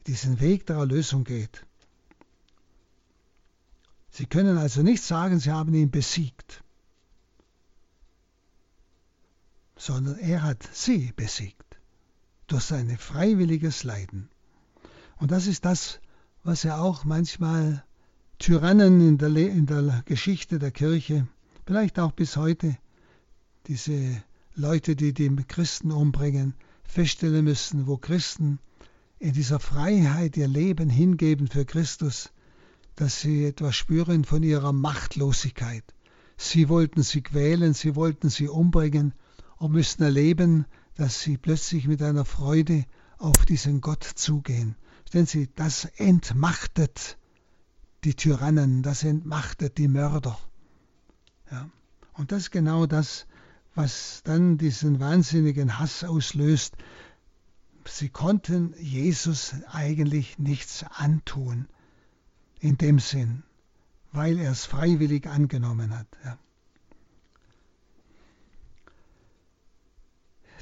[0.08, 1.66] diesen Weg der Erlösung geht.
[4.10, 6.64] Sie können also nicht sagen, sie haben ihn besiegt,
[9.78, 11.78] sondern er hat sie besiegt
[12.48, 14.30] durch sein freiwilliges Leiden.
[15.18, 16.00] Und das ist das,
[16.44, 17.84] was er auch manchmal
[18.40, 21.28] Tyrannen in der, in der Geschichte der Kirche
[21.66, 22.78] vielleicht auch bis heute
[23.68, 24.24] diese
[24.56, 28.60] Leute, die die Christen umbringen, feststellen müssen, wo Christen
[29.20, 32.32] in dieser Freiheit ihr Leben hingeben für Christus,
[32.96, 35.84] dass sie etwas spüren von ihrer Machtlosigkeit.
[36.38, 39.14] Sie wollten sie quälen, sie wollten sie umbringen
[39.58, 40.66] und müssten erleben,
[40.96, 42.86] dass sie plötzlich mit einer Freude
[43.18, 44.76] auf diesen Gott zugehen.
[45.14, 47.18] Denn Sie, das entmachtet
[48.04, 50.38] die Tyrannen, das entmachtet die Mörder.
[51.52, 51.70] Ja.
[52.14, 53.26] Und das ist genau das,
[53.74, 56.76] was dann diesen wahnsinnigen Hass auslöst.
[57.86, 61.68] Sie konnten Jesus eigentlich nichts antun,
[62.60, 63.44] in dem Sinn,
[64.12, 66.08] weil er es freiwillig angenommen hat.
[66.26, 66.38] Ja.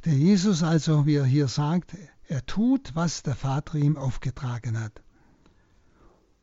[0.05, 5.01] Der Jesus also, wie er hier sagt, er tut, was der Vater ihm aufgetragen hat.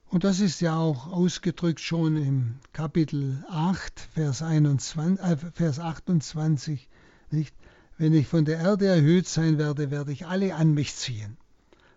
[0.08, 6.88] Und das ist ja auch ausgedrückt schon im Kapitel 8, Vers, 21, äh, Vers 28.
[7.30, 7.54] Nicht?
[7.98, 11.36] Wenn ich von der Erde erhöht sein werde, werde ich alle an mich ziehen.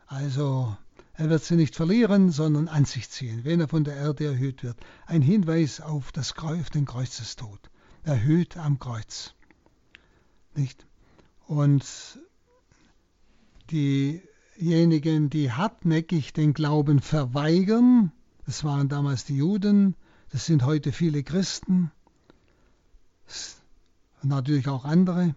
[0.05, 0.77] Also
[1.13, 4.61] er wird sie nicht verlieren, sondern an sich ziehen, wenn er von der Erde erhöht
[4.63, 4.77] wird.
[5.07, 7.59] Ein Hinweis auf, das auf den Kreuzestod.
[8.03, 9.33] Erhöht am Kreuz.
[10.53, 10.85] Nicht?
[11.47, 12.19] Und
[13.69, 14.21] die
[14.59, 18.11] diejenigen, die hartnäckig den Glauben verweigern,
[18.45, 19.95] das waren damals die Juden,
[20.31, 21.91] das sind heute viele Christen
[24.21, 25.35] und natürlich auch andere,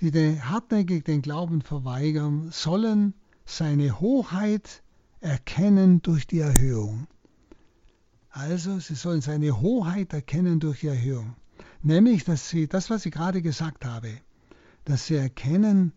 [0.00, 3.14] die den, hartnäckig den Glauben verweigern, sollen
[3.44, 4.82] seine Hoheit
[5.20, 7.06] erkennen durch die Erhöhung.
[8.30, 11.36] Also, sie sollen seine Hoheit erkennen durch die Erhöhung.
[11.82, 14.12] Nämlich, dass sie, das, was ich gerade gesagt habe,
[14.84, 15.92] dass sie erkennen,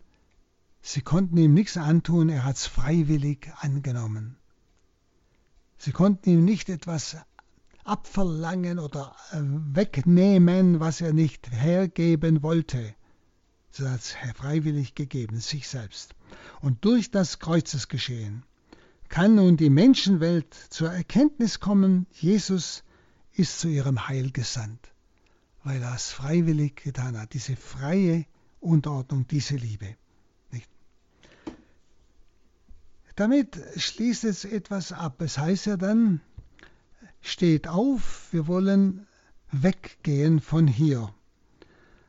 [0.88, 4.36] Sie konnten ihm nichts antun, er hat es freiwillig angenommen.
[5.78, 7.16] Sie konnten ihm nicht etwas
[7.82, 12.94] abverlangen oder äh, wegnehmen, was er nicht hergeben wollte.
[13.72, 16.14] Sie hat es freiwillig gegeben, sich selbst.
[16.60, 18.44] Und durch das Kreuzesgeschehen
[19.08, 22.84] kann nun die Menschenwelt zur Erkenntnis kommen, Jesus
[23.32, 24.92] ist zu ihrem Heil gesandt,
[25.66, 28.24] weil er es freiwillig getan hat, diese freie
[28.60, 29.96] Unterordnung, diese Liebe.
[33.16, 35.20] Damit schließt es etwas ab.
[35.22, 36.20] Es heißt ja dann,
[37.20, 39.08] steht auf, wir wollen
[39.50, 41.12] weggehen von hier.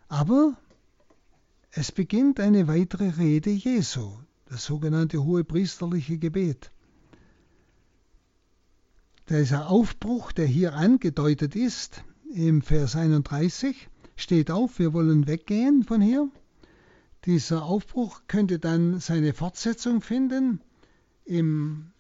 [0.07, 0.55] Aber
[1.71, 4.11] es beginnt eine weitere Rede Jesu,
[4.45, 6.71] das sogenannte hohe priesterliche Gebet.
[9.29, 16.01] Dieser Aufbruch, der hier angedeutet ist, im Vers 31, steht auf, wir wollen weggehen von
[16.01, 16.29] hier.
[17.25, 20.61] Dieser Aufbruch könnte dann seine Fortsetzung finden
[21.25, 21.91] im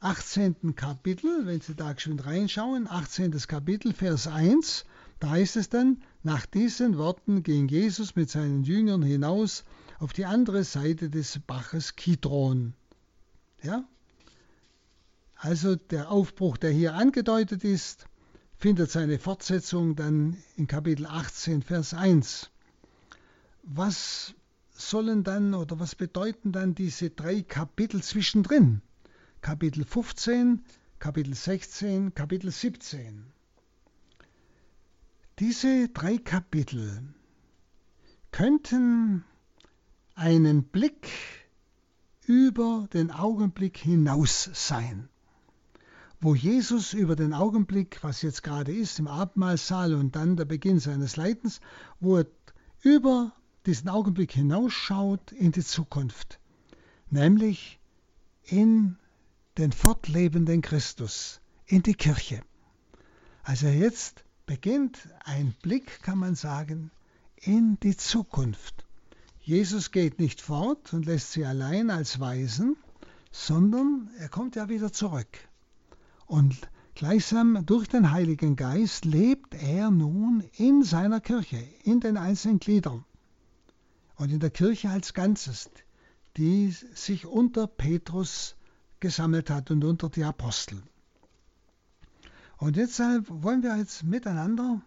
[0.00, 0.74] 18.
[0.74, 3.32] Kapitel, wenn Sie da geschwind reinschauen, 18.
[3.46, 4.84] Kapitel, Vers 1,
[5.18, 9.64] da heißt es dann, nach diesen Worten ging Jesus mit seinen Jüngern hinaus
[9.98, 12.72] auf die andere Seite des Baches Kidron.
[13.62, 13.84] Ja?
[15.36, 18.06] Also der Aufbruch, der hier angedeutet ist,
[18.60, 22.50] findet seine Fortsetzung dann in Kapitel 18, Vers 1.
[23.62, 24.34] Was
[24.70, 28.82] sollen dann oder was bedeuten dann diese drei Kapitel zwischendrin?
[29.40, 30.62] Kapitel 15,
[30.98, 33.24] Kapitel 16, Kapitel 17.
[35.38, 37.02] Diese drei Kapitel
[38.30, 39.24] könnten
[40.14, 41.08] einen Blick
[42.26, 45.08] über den Augenblick hinaus sein,
[46.20, 50.78] wo Jesus über den Augenblick, was jetzt gerade ist, im Abendmahlsaal und dann der Beginn
[50.78, 51.60] seines Leidens,
[51.98, 52.26] wo er
[52.82, 53.32] über
[53.64, 56.38] diesen Augenblick hinausschaut in die Zukunft,
[57.08, 57.80] nämlich
[58.44, 58.96] in
[59.56, 62.42] den fortlebenden Christus, in die Kirche.
[63.42, 66.90] Also jetzt beginnt ein Blick, kann man sagen,
[67.36, 68.84] in die Zukunft.
[69.40, 72.76] Jesus geht nicht fort und lässt sie allein als Weisen,
[73.30, 75.49] sondern er kommt ja wieder zurück.
[76.30, 82.60] Und gleichsam durch den Heiligen Geist lebt er nun in seiner Kirche, in den einzelnen
[82.60, 83.04] Gliedern
[84.14, 85.72] und in der Kirche als Ganzes,
[86.36, 88.54] die sich unter Petrus
[89.00, 90.80] gesammelt hat und unter die Apostel.
[92.58, 94.80] Und deshalb wollen wir jetzt miteinander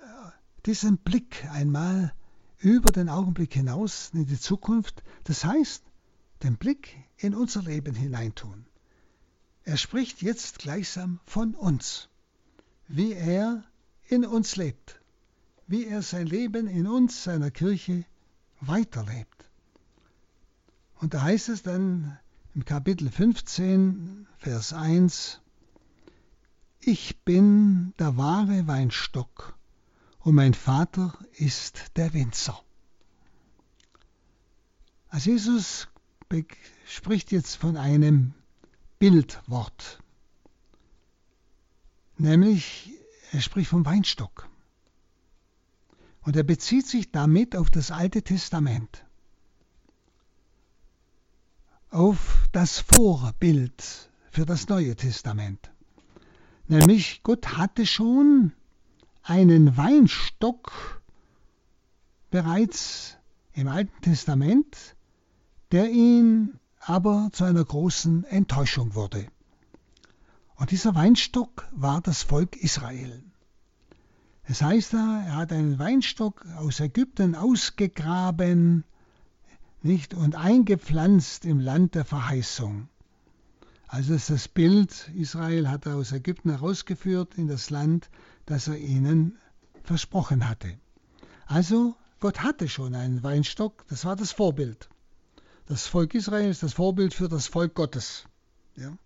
[0.00, 0.30] äh,
[0.64, 2.14] diesen Blick einmal
[2.60, 5.84] über den Augenblick hinaus in die Zukunft, das heißt,
[6.44, 8.64] den Blick in unser Leben hineintun.
[9.66, 12.08] Er spricht jetzt gleichsam von uns,
[12.86, 13.64] wie er
[14.06, 15.00] in uns lebt,
[15.66, 18.04] wie er sein Leben in uns, seiner Kirche,
[18.60, 19.50] weiterlebt.
[21.00, 22.16] Und da heißt es dann
[22.54, 25.40] im Kapitel 15, Vers 1,
[26.78, 29.58] Ich bin der wahre Weinstock
[30.20, 32.62] und mein Vater ist der Winzer.
[35.08, 35.88] Also Jesus
[36.86, 38.32] spricht jetzt von einem
[38.98, 40.02] Bildwort,
[42.16, 42.92] nämlich
[43.32, 44.48] er spricht vom Weinstock.
[46.22, 49.04] Und er bezieht sich damit auf das Alte Testament,
[51.90, 55.70] auf das Vorbild für das Neue Testament.
[56.66, 58.52] Nämlich Gott hatte schon
[59.22, 61.02] einen Weinstock
[62.30, 63.16] bereits
[63.52, 64.96] im Alten Testament,
[65.70, 69.26] der ihn aber zu einer großen Enttäuschung wurde.
[70.56, 73.22] Und dieser Weinstock war das Volk Israel.
[74.44, 78.84] Es heißt da, er hat einen Weinstock aus Ägypten ausgegraben
[79.82, 82.88] nicht, und eingepflanzt im Land der Verheißung.
[83.88, 88.08] Also ist das Bild, Israel hat er aus Ägypten herausgeführt in das Land
[88.46, 89.38] das er ihnen
[89.82, 90.78] versprochen hatte.
[91.46, 94.88] Also Gott hatte schon einen Weinstock, das war das Vorbild.
[95.68, 98.24] Das Volk Israel ist das Vorbild für das Volk Gottes.
[98.76, 98.96] Ja.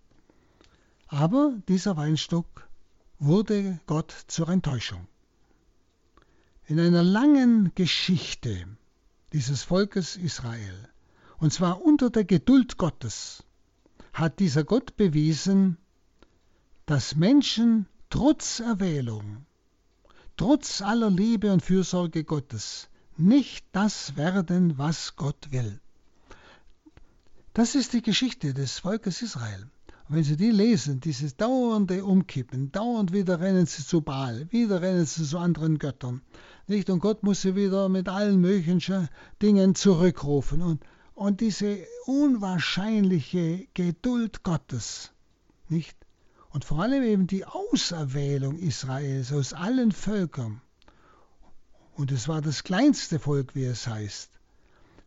[1.08, 2.68] Aber dieser Weinstock
[3.18, 5.08] wurde Gott zur Enttäuschung.
[6.66, 8.66] In einer langen Geschichte
[9.32, 10.88] dieses Volkes Israel,
[11.38, 13.42] und zwar unter der Geduld Gottes,
[14.12, 15.78] hat dieser Gott bewiesen,
[16.84, 19.46] dass Menschen trotz Erwählung,
[20.36, 25.80] trotz aller Liebe und Fürsorge Gottes, nicht das werden, was Gott will.
[27.52, 29.68] Das ist die Geschichte des Volkes Israel.
[30.08, 34.82] Und wenn Sie die lesen, dieses dauernde Umkippen, dauernd wieder rennen sie zu Baal, wieder
[34.82, 36.22] rennen sie zu anderen Göttern,
[36.68, 36.88] nicht?
[36.90, 39.08] Und Gott muss sie wieder mit allen möglichen
[39.42, 40.62] Dingen zurückrufen.
[40.62, 40.84] Und,
[41.14, 45.10] und diese unwahrscheinliche Geduld Gottes,
[45.68, 45.96] nicht?
[46.50, 50.60] Und vor allem eben die Auserwählung Israels aus allen Völkern.
[51.94, 54.39] Und es war das kleinste Volk, wie es heißt.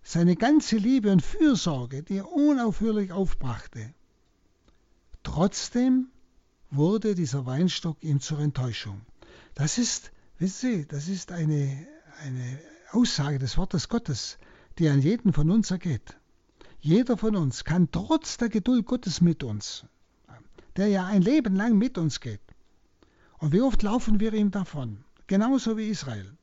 [0.03, 3.93] Seine ganze Liebe und Fürsorge, die er unaufhörlich aufbrachte.
[5.23, 6.07] Trotzdem
[6.69, 9.01] wurde dieser Weinstock ihm zur Enttäuschung.
[9.55, 11.87] Das ist, wissen Sie, das ist eine,
[12.21, 12.59] eine
[12.91, 14.37] Aussage des Wortes Gottes,
[14.77, 16.17] die an jeden von uns ergeht.
[16.79, 19.85] Jeder von uns kann trotz der Geduld Gottes mit uns,
[20.75, 22.41] der ja ein Leben lang mit uns geht.
[23.37, 26.37] Und wie oft laufen wir ihm davon, genauso wie Israel.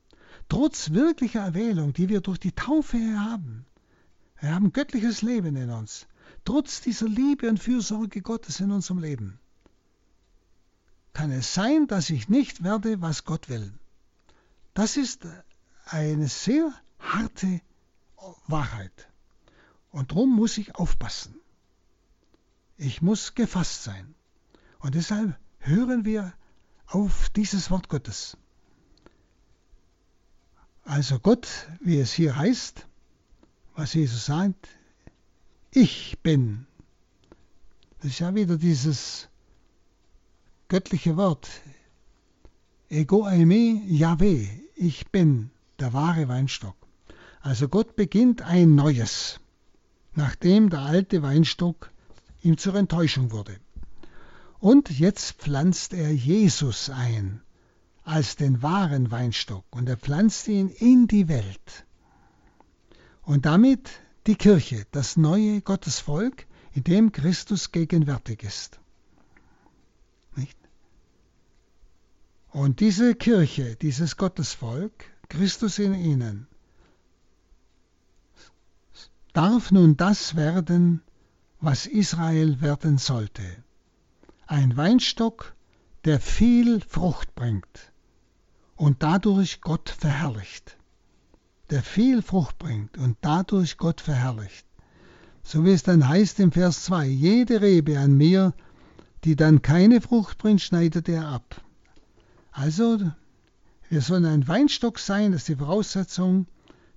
[0.51, 3.65] Trotz wirklicher Erwählung, die wir durch die Taufe haben,
[4.41, 6.07] Wir haben göttliches Leben in uns.
[6.43, 9.39] Trotz dieser Liebe und Fürsorge Gottes in unserem Leben
[11.13, 13.71] kann es sein, dass ich nicht werde, was Gott will.
[14.73, 15.25] Das ist
[15.85, 17.61] eine sehr harte
[18.47, 19.07] Wahrheit.
[19.89, 21.33] Und darum muss ich aufpassen.
[22.75, 24.15] Ich muss gefasst sein.
[24.79, 26.33] Und deshalb hören wir
[26.87, 28.35] auf dieses Wort Gottes.
[30.83, 31.47] Also Gott,
[31.79, 32.87] wie es hier heißt,
[33.75, 34.67] was Jesus sagt,
[35.71, 36.65] ich bin.
[37.99, 39.29] Das ist ja wieder dieses
[40.67, 41.49] göttliche Wort.
[42.89, 46.75] Ego eime Yahweh, ich bin der wahre Weinstock.
[47.41, 49.39] Also Gott beginnt ein neues,
[50.13, 51.91] nachdem der alte Weinstock
[52.41, 53.59] ihm zur Enttäuschung wurde.
[54.59, 57.41] Und jetzt pflanzt er Jesus ein
[58.03, 61.85] als den wahren Weinstock und er pflanzt ihn in die Welt.
[63.21, 63.89] Und damit
[64.27, 68.79] die Kirche, das neue Gottesvolk, in dem Christus gegenwärtig ist.
[70.35, 70.57] Nicht?
[72.49, 76.47] Und diese Kirche, dieses Gottesvolk, Christus in ihnen,
[79.33, 81.01] darf nun das werden,
[81.59, 83.43] was Israel werden sollte.
[84.47, 85.55] Ein Weinstock,
[86.03, 87.90] der viel Frucht bringt
[88.81, 90.77] und dadurch Gott verherrlicht
[91.71, 94.65] der viel Frucht bringt und dadurch Gott verherrlicht.
[95.41, 98.53] So wie es dann heißt im Vers 2, jede Rebe an mir,
[99.23, 101.63] die dann keine Frucht bringt, schneidet er ab.
[102.51, 102.99] Also,
[103.89, 106.45] wir sollen ein Weinstock sein, das ist die Voraussetzung,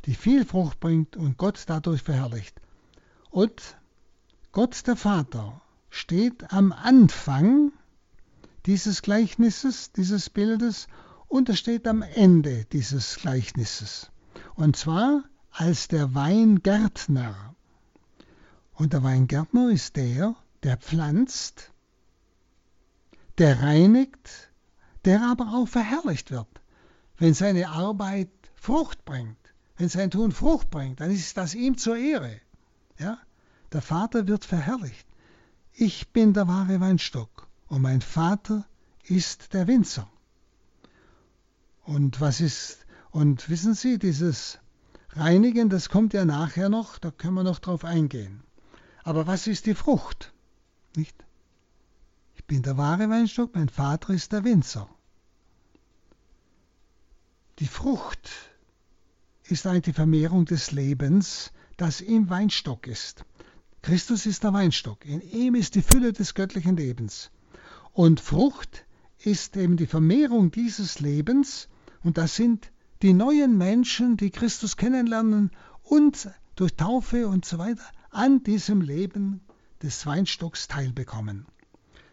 [0.06, 2.60] die viel Frucht bringt und Gott dadurch verherrlicht.
[3.30, 3.76] Und
[4.50, 7.72] Gott der Vater steht am Anfang
[8.66, 10.88] dieses Gleichnisses, dieses Bildes,
[11.34, 14.12] und er steht am Ende dieses Gleichnisses
[14.54, 17.56] und zwar als der Weingärtner.
[18.74, 21.72] Und der Weingärtner ist der, der pflanzt,
[23.38, 24.52] der reinigt,
[25.04, 26.46] der aber auch verherrlicht wird.
[27.18, 29.36] Wenn seine Arbeit Frucht bringt,
[29.76, 32.40] wenn sein Tun Frucht bringt, dann ist das ihm zur Ehre.
[32.96, 33.18] Ja?
[33.72, 35.08] Der Vater wird verherrlicht.
[35.72, 38.64] Ich bin der wahre Weinstock und mein Vater
[39.02, 40.08] ist der Winzer.
[41.84, 44.58] Und was ist und wissen Sie, dieses
[45.10, 48.42] Reinigen, das kommt ja nachher noch, da können wir noch drauf eingehen.
[49.04, 50.32] Aber was ist die Frucht?
[50.96, 51.14] Nicht?
[52.34, 54.88] Ich bin der wahre Weinstock, mein Vater ist der Winzer.
[57.60, 58.30] Die Frucht
[59.44, 63.24] ist eigentlich die Vermehrung des Lebens, das im Weinstock ist.
[63.82, 67.30] Christus ist der Weinstock, in ihm ist die Fülle des göttlichen Lebens.
[67.92, 68.86] Und Frucht
[69.18, 71.68] ist eben die Vermehrung dieses Lebens,
[72.04, 72.70] und das sind
[73.02, 75.50] die neuen Menschen, die Christus kennenlernen
[75.82, 79.40] und durch Taufe und so weiter an diesem Leben
[79.82, 81.46] des Weinstocks teilbekommen,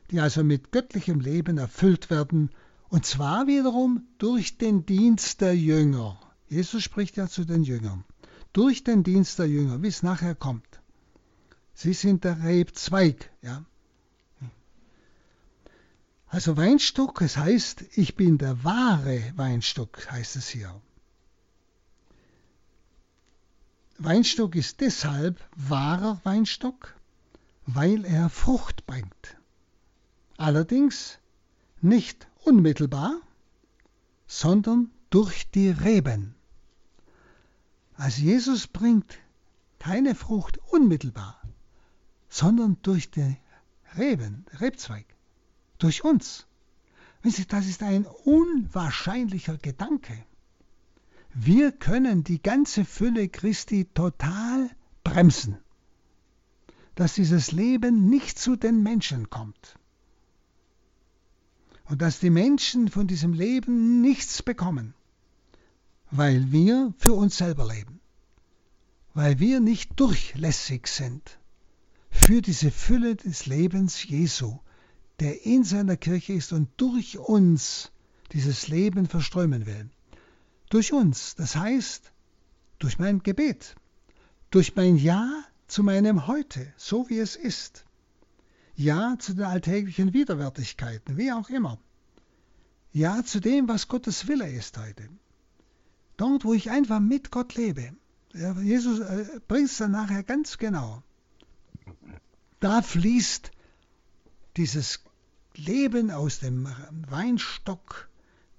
[0.09, 2.49] die also mit göttlichem Leben erfüllt werden,
[2.89, 6.19] und zwar wiederum durch den Dienst der Jünger.
[6.49, 8.03] Jesus spricht ja zu den Jüngern.
[8.51, 10.81] Durch den Dienst der Jünger, wie es nachher kommt.
[11.73, 13.63] Sie sind der Rebzweig, ja.
[16.31, 20.81] Also Weinstock, es heißt, ich bin der wahre Weinstock, heißt es hier.
[23.97, 26.95] Weinstock ist deshalb wahrer Weinstock,
[27.65, 29.35] weil er Frucht bringt.
[30.37, 31.19] Allerdings
[31.81, 33.19] nicht unmittelbar,
[34.25, 36.33] sondern durch die Reben.
[37.95, 39.17] Also Jesus bringt
[39.79, 41.41] keine Frucht unmittelbar,
[42.29, 43.35] sondern durch die
[43.97, 45.05] Reben, Rebzweig
[45.83, 46.45] durch uns.
[47.23, 50.25] Das ist ein unwahrscheinlicher Gedanke.
[51.33, 54.69] Wir können die ganze Fülle Christi total
[55.03, 55.57] bremsen,
[56.95, 59.77] dass dieses Leben nicht zu den Menschen kommt
[61.85, 64.93] und dass die Menschen von diesem Leben nichts bekommen,
[66.09, 67.99] weil wir für uns selber leben,
[69.13, 71.39] weil wir nicht durchlässig sind
[72.09, 74.59] für diese Fülle des Lebens Jesu,
[75.21, 77.91] der in seiner Kirche ist und durch uns
[78.31, 79.87] dieses Leben verströmen will.
[80.69, 82.11] Durch uns, das heißt
[82.79, 83.75] durch mein Gebet,
[84.49, 87.85] durch mein Ja zu meinem Heute, so wie es ist.
[88.75, 91.77] Ja zu den alltäglichen Widerwärtigkeiten, wie auch immer.
[92.91, 95.07] Ja zu dem, was Gottes Wille ist heute.
[96.17, 97.93] Dort, wo ich einfach mit Gott lebe.
[98.33, 101.03] Jesus äh, bringt es dann nachher ganz genau.
[102.59, 103.51] Da fließt
[104.57, 105.03] dieses
[105.65, 106.67] Leben aus dem
[107.09, 108.09] Weinstock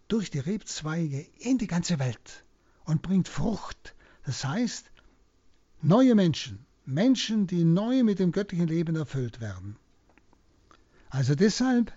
[0.08, 2.44] durch die Rebzweige in die ganze Welt
[2.84, 3.94] und bringt Frucht.
[4.24, 4.92] Das heißt,
[5.84, 6.64] Neue Menschen.
[6.86, 9.74] Menschen, die neu mit dem göttlichen Leben erfüllt werden.
[11.10, 11.92] Also deshalb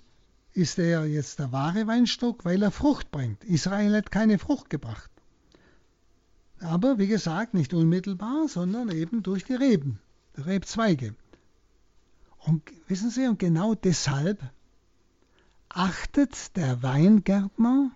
[0.53, 3.43] ist er jetzt der wahre Weinstock, weil er Frucht bringt.
[3.43, 5.12] Israel hat keine Frucht gebracht.
[6.60, 9.99] Aber wie gesagt, nicht unmittelbar, sondern eben durch die Reben,
[10.36, 11.14] die Rebzweige.
[12.39, 14.41] Und wissen Sie, und genau deshalb
[15.76, 17.92] achtet der Weingärtner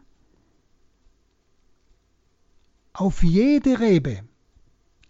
[2.92, 4.24] auf jede Rebe,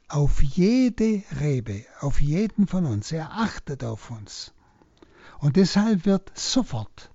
[0.07, 3.11] auf jede Rebe, auf jeden von uns.
[3.11, 4.53] Er achtet auf uns.
[5.39, 7.09] Und deshalb wird sofort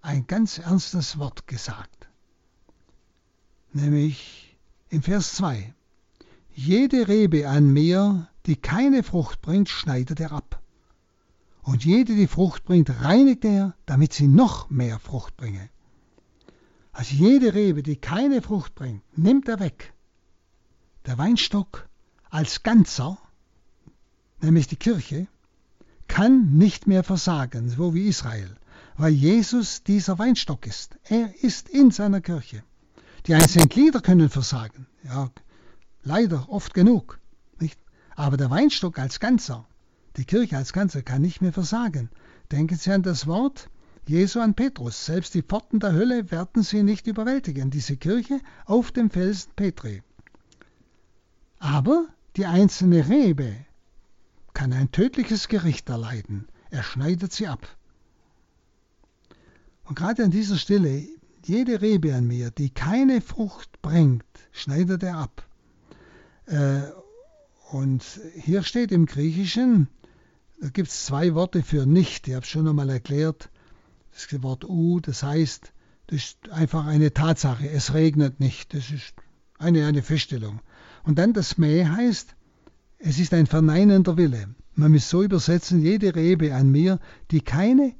[0.00, 2.08] ein ganz ernstes Wort gesagt.
[3.74, 4.56] Nämlich
[4.88, 5.74] im Vers 2.
[6.54, 10.62] Jede Rebe an mir, die keine Frucht bringt, schneidet er ab.
[11.68, 15.68] Und jede, die Frucht bringt, reinigt er, damit sie noch mehr Frucht bringe.
[16.92, 19.92] Also jede Rebe, die keine Frucht bringt, nimmt er weg.
[21.04, 21.86] Der Weinstock
[22.30, 23.18] als Ganzer,
[24.40, 25.26] nämlich die Kirche,
[26.06, 28.56] kann nicht mehr versagen, so wie Israel,
[28.96, 30.98] weil Jesus dieser Weinstock ist.
[31.04, 32.62] Er ist in seiner Kirche.
[33.26, 35.30] Die einzelnen Glieder können versagen, ja,
[36.02, 37.20] leider oft genug,
[37.60, 37.78] nicht?
[38.16, 39.66] Aber der Weinstock als Ganzer,
[40.18, 42.10] die Kirche als Ganzer kann nicht mehr versagen.
[42.50, 43.70] Denken Sie an das Wort
[44.08, 45.04] Jesu an Petrus.
[45.04, 47.70] Selbst die Pforten der Hölle werden sie nicht überwältigen.
[47.70, 50.02] Diese Kirche auf dem Felsen Petri.
[51.58, 52.06] Aber
[52.36, 53.54] die einzelne Rebe
[54.54, 56.48] kann ein tödliches Gericht erleiden.
[56.70, 57.68] Er schneidet sie ab.
[59.84, 61.06] Und gerade an dieser Stelle,
[61.44, 65.46] jede Rebe an mir, die keine Frucht bringt, schneidet er ab.
[66.46, 66.80] Äh,
[67.70, 68.02] und
[68.34, 69.88] hier steht im Griechischen,
[70.60, 73.50] da gibt es zwei Worte für nicht, ich habe es schon einmal erklärt.
[74.12, 75.72] Das Wort U, das heißt,
[76.08, 79.14] das ist einfach eine Tatsache, es regnet nicht, das ist
[79.58, 80.60] eine, eine Feststellung.
[81.04, 82.34] Und dann das Me heißt,
[82.98, 84.48] es ist ein verneinender Wille.
[84.74, 86.98] Man muss so übersetzen, jede Rebe an mir,
[87.30, 87.94] die keine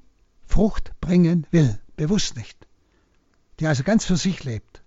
[0.45, 2.67] Frucht bringen will, bewusst nicht.
[3.61, 4.83] Die also ganz für sich lebt.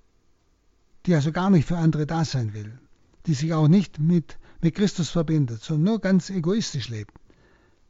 [1.05, 2.79] Die also gar nicht für andere da sein will.
[3.25, 7.13] Die sich auch nicht mit, mit Christus verbindet, sondern nur ganz egoistisch lebt.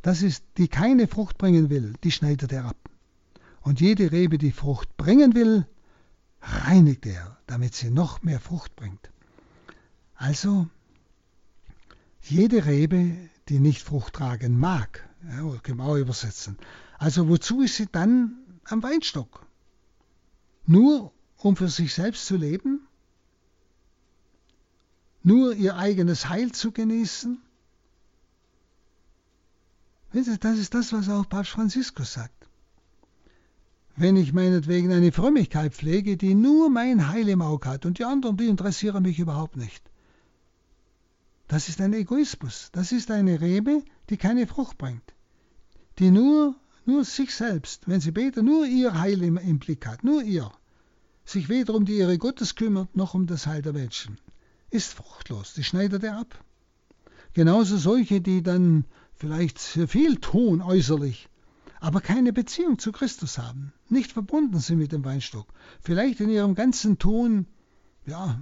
[0.02, 2.78] Das ist, die keine Frucht bringen will, die schneidet er ab.
[3.62, 5.68] Und jede Rebe, die Frucht bringen will,
[6.42, 9.12] reinigt er, damit sie noch mehr Frucht bringt.
[10.16, 10.68] Also,
[12.24, 13.16] jede Rebe,
[13.50, 16.58] die nicht Frucht tragen mag, ja, können auch übersetzen.
[16.98, 19.46] Also, wozu ist sie dann am Weinstock?
[20.66, 22.88] Nur um für sich selbst zu leben?
[25.24, 27.40] Nur ihr eigenes Heil zu genießen?
[30.14, 32.48] Das ist das, was auch Papst Franziskus sagt.
[33.96, 38.06] Wenn ich meinetwegen eine Frömmigkeit pflege, die nur mein Heil im Auge hat und die
[38.06, 39.84] anderen, die interessieren mich überhaupt nicht,
[41.52, 42.70] das ist ein Egoismus.
[42.72, 45.14] Das ist eine Rebe, die keine Frucht bringt.
[46.00, 46.56] Die nur,
[46.86, 50.50] nur sich selbst, wenn sie betet, nur ihr Heil im, im Blick hat, nur ihr.
[51.26, 54.18] Sich weder um die Ehre Gottes kümmert, noch um das Heil der Menschen.
[54.70, 55.54] Ist fruchtlos.
[55.54, 56.42] Die schneidet er ab.
[57.34, 58.86] Genauso solche, die dann
[59.22, 61.30] vielleicht viel tun äußerlich,
[61.80, 65.48] aber keine Beziehung zu Christus haben, nicht verbunden sind mit dem Weinstock.
[65.80, 67.46] Vielleicht in ihrem ganzen Tun,
[68.08, 68.42] ja,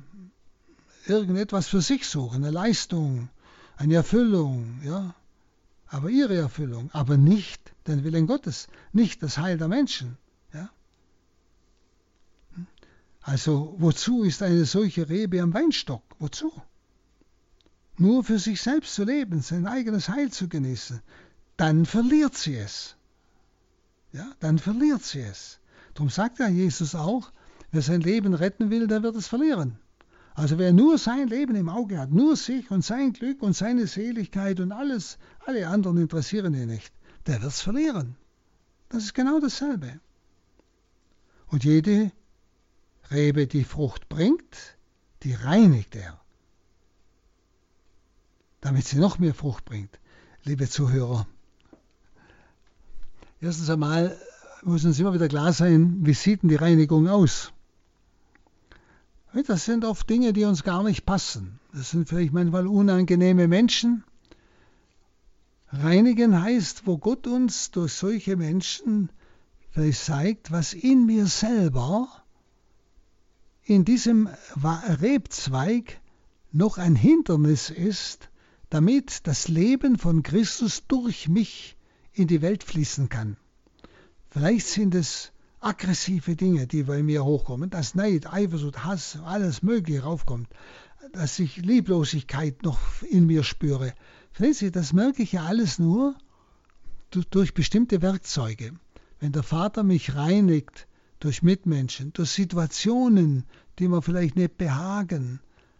[1.05, 3.27] irgendetwas für sich suchen, eine Leistung,
[3.75, 5.13] eine Erfüllung, ja,
[5.87, 10.17] aber ihre Erfüllung, aber nicht den Willen Gottes, nicht das Heil der Menschen.
[13.21, 16.03] Also wozu ist eine solche Rebe am Weinstock?
[16.19, 16.51] Wozu?
[17.99, 21.01] Nur für sich selbst zu leben, sein eigenes Heil zu genießen,
[21.57, 22.95] dann verliert sie es.
[24.13, 25.59] Ja, dann verliert sie es.
[25.93, 27.33] Darum sagt ja Jesus auch,
[27.71, 29.77] wer sein Leben retten will, der wird es verlieren.
[30.33, 33.85] Also wer nur sein Leben im Auge hat, nur sich und sein Glück und seine
[33.85, 36.93] Seligkeit und alles, alle anderen interessieren ihn nicht,
[37.27, 38.15] der wird es verlieren.
[38.87, 39.99] Das ist genau dasselbe.
[41.47, 42.13] Und jede
[43.11, 44.77] Rebe, die Frucht bringt,
[45.23, 46.21] die reinigt er,
[48.61, 49.99] damit sie noch mehr Frucht bringt.
[50.43, 51.27] Liebe Zuhörer,
[53.41, 54.17] erstens einmal
[54.63, 57.53] muss uns immer wieder klar sein, wie sieht denn die Reinigung aus?
[59.47, 61.59] Das sind oft Dinge, die uns gar nicht passen.
[61.71, 64.03] Das sind vielleicht manchmal unangenehme Menschen.
[65.71, 69.11] Reinigen heißt, wo Gott uns durch solche Menschen
[69.69, 72.07] vielleicht zeigt, was in mir selber,
[73.63, 74.27] in diesem
[74.63, 76.01] Rebzweig,
[76.51, 78.29] noch ein Hindernis ist,
[78.69, 81.77] damit das Leben von Christus durch mich
[82.13, 83.37] in die Welt fließen kann.
[84.29, 90.03] Vielleicht sind es aggressive Dinge, die bei mir hochkommen, dass Neid, Eifersucht, Hass, alles Mögliche
[90.03, 90.47] raufkommt.
[91.13, 93.93] dass ich Lieblosigkeit noch in mir spüre.
[94.31, 96.15] Verstehen Sie, das merke ich ja alles nur
[97.31, 98.73] durch bestimmte Werkzeuge.
[99.19, 100.87] Wenn der Vater mich reinigt
[101.19, 103.45] durch Mitmenschen, durch Situationen,
[103.79, 105.39] die mir vielleicht nicht behagen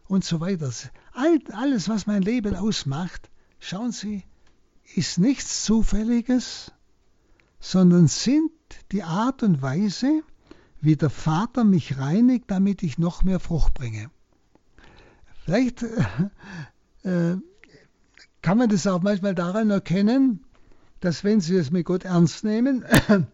[0.10, 0.72] und so weiter.
[1.14, 3.30] alles, was mein Leben ausmacht,
[3.60, 4.24] schauen Sie,
[4.96, 6.74] ist nichts Zufälliges,
[7.60, 8.52] sondern sind
[8.92, 10.24] die Art und Weise,
[10.82, 14.10] wie der Vater mich reinigt, damit ich noch mehr Frucht bringe.
[15.46, 15.84] Vielleicht
[17.04, 17.36] äh,
[18.42, 20.44] kann man das auch manchmal daran erkennen,
[21.02, 23.28] dass wenn Sie es mit Gott ernst nehmen, dann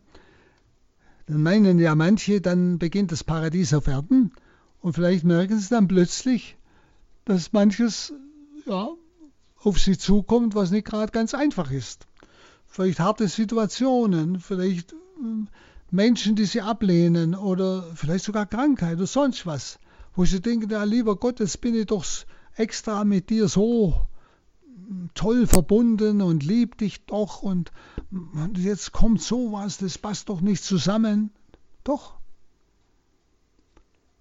[1.28, 4.34] meinen ja manche, dann beginnt das Paradies auf Erden
[4.82, 6.58] und vielleicht merken Sie dann plötzlich,
[7.26, 8.14] dass manches
[8.66, 8.90] ja,
[9.58, 12.08] auf Sie zukommt, was nicht gerade ganz einfach ist.
[12.68, 15.48] Vielleicht harte Situationen, vielleicht hm,
[15.92, 19.80] Menschen, die Sie ablehnen oder vielleicht sogar Krankheit oder sonst was,
[20.16, 22.06] wo Sie denken, ja lieber Gott, jetzt bin ich doch
[22.56, 24.08] extra mit dir so
[25.14, 27.72] toll verbunden und lieb dich doch und
[28.56, 31.32] jetzt kommt sowas, das passt doch nicht zusammen.
[31.84, 32.16] Doch.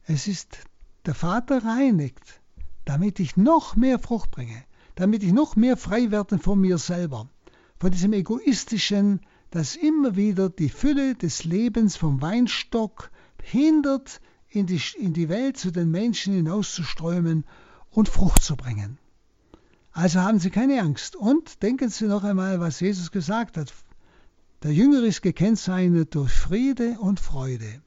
[0.04, 0.58] Es ist,
[1.06, 2.40] der Vater reinigt,
[2.84, 4.64] damit ich noch mehr Frucht bringe,
[4.94, 7.28] damit ich noch mehr frei werde von mir selber,
[7.78, 9.20] von diesem egoistischen,
[9.50, 13.10] das immer wieder die Fülle des Lebens vom Weinstock
[13.42, 17.44] hindert, in die, in die Welt zu den Menschen hinauszuströmen
[17.90, 18.98] und Frucht zu bringen.
[19.92, 21.14] Also haben Sie keine Angst.
[21.14, 23.72] Und denken Sie noch einmal, was Jesus gesagt hat.
[24.62, 27.80] Der Jünger ist gekennzeichnet durch Friede und Freude.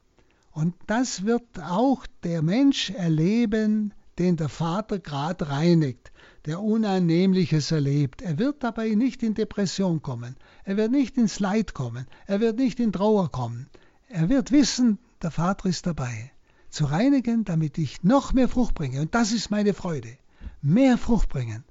[0.52, 6.12] Und das wird auch der Mensch erleben, den der Vater gerade reinigt,
[6.46, 8.22] der Unannehmliches erlebt.
[8.22, 10.36] Er wird dabei nicht in Depression kommen.
[10.64, 12.06] Er wird nicht ins Leid kommen.
[12.26, 13.68] Er wird nicht in Trauer kommen.
[14.08, 16.32] Er wird wissen, der Vater ist dabei.
[16.70, 19.00] Zu reinigen, damit ich noch mehr Frucht bringe.
[19.00, 20.16] Und das ist meine Freude.
[20.62, 21.64] Mehr Frucht bringen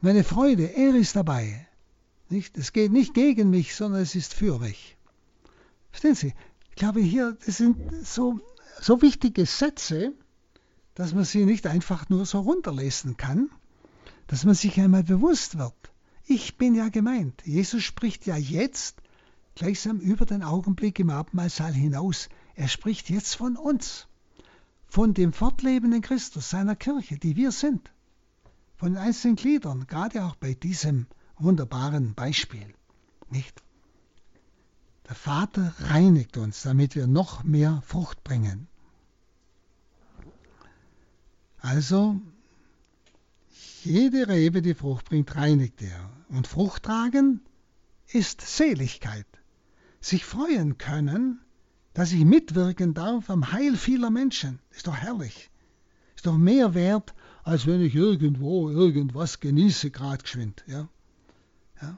[0.00, 1.66] meine Freude, er ist dabei.
[2.28, 2.56] Nicht?
[2.56, 4.96] Es geht nicht gegen mich, sondern es ist für mich.
[5.90, 6.34] Verstehen Sie?
[6.70, 8.40] Ich glaube, hier das sind so,
[8.80, 10.12] so wichtige Sätze,
[10.96, 13.48] dass man sie nicht einfach nur so runterlesen kann,
[14.26, 15.92] dass man sich einmal bewusst wird.
[16.24, 17.42] Ich bin ja gemeint.
[17.44, 19.00] Jesus spricht ja jetzt
[19.54, 22.28] gleichsam über den Augenblick im Abendmahlsaal hinaus.
[22.56, 24.08] Er spricht jetzt von uns,
[24.88, 27.90] von dem fortlebenden Christus, seiner Kirche, die wir sind
[28.76, 31.06] von den einzelnen Gliedern, gerade auch bei diesem
[31.38, 32.74] wunderbaren Beispiel.
[33.30, 33.62] Nicht?
[35.08, 38.68] Der Vater reinigt uns, damit wir noch mehr Frucht bringen.
[41.66, 42.20] Also,
[43.82, 46.10] jede Rebe, die Frucht bringt, reinigt er.
[46.28, 47.40] Und Frucht tragen
[48.08, 49.26] ist Seligkeit.
[50.00, 51.40] Sich freuen können,
[51.92, 54.60] dass ich mitwirken darf am Heil vieler Menschen.
[54.70, 55.50] Ist doch herrlich.
[56.14, 57.14] Ist doch mehr wert
[57.46, 60.64] als wenn ich irgendwo irgendwas genieße, gerade geschwind.
[60.66, 60.88] Ja?
[61.80, 61.96] Ja?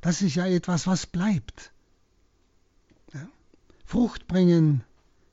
[0.00, 1.70] Das ist ja etwas, was bleibt.
[3.12, 3.28] Ja?
[3.84, 4.84] Frucht bringen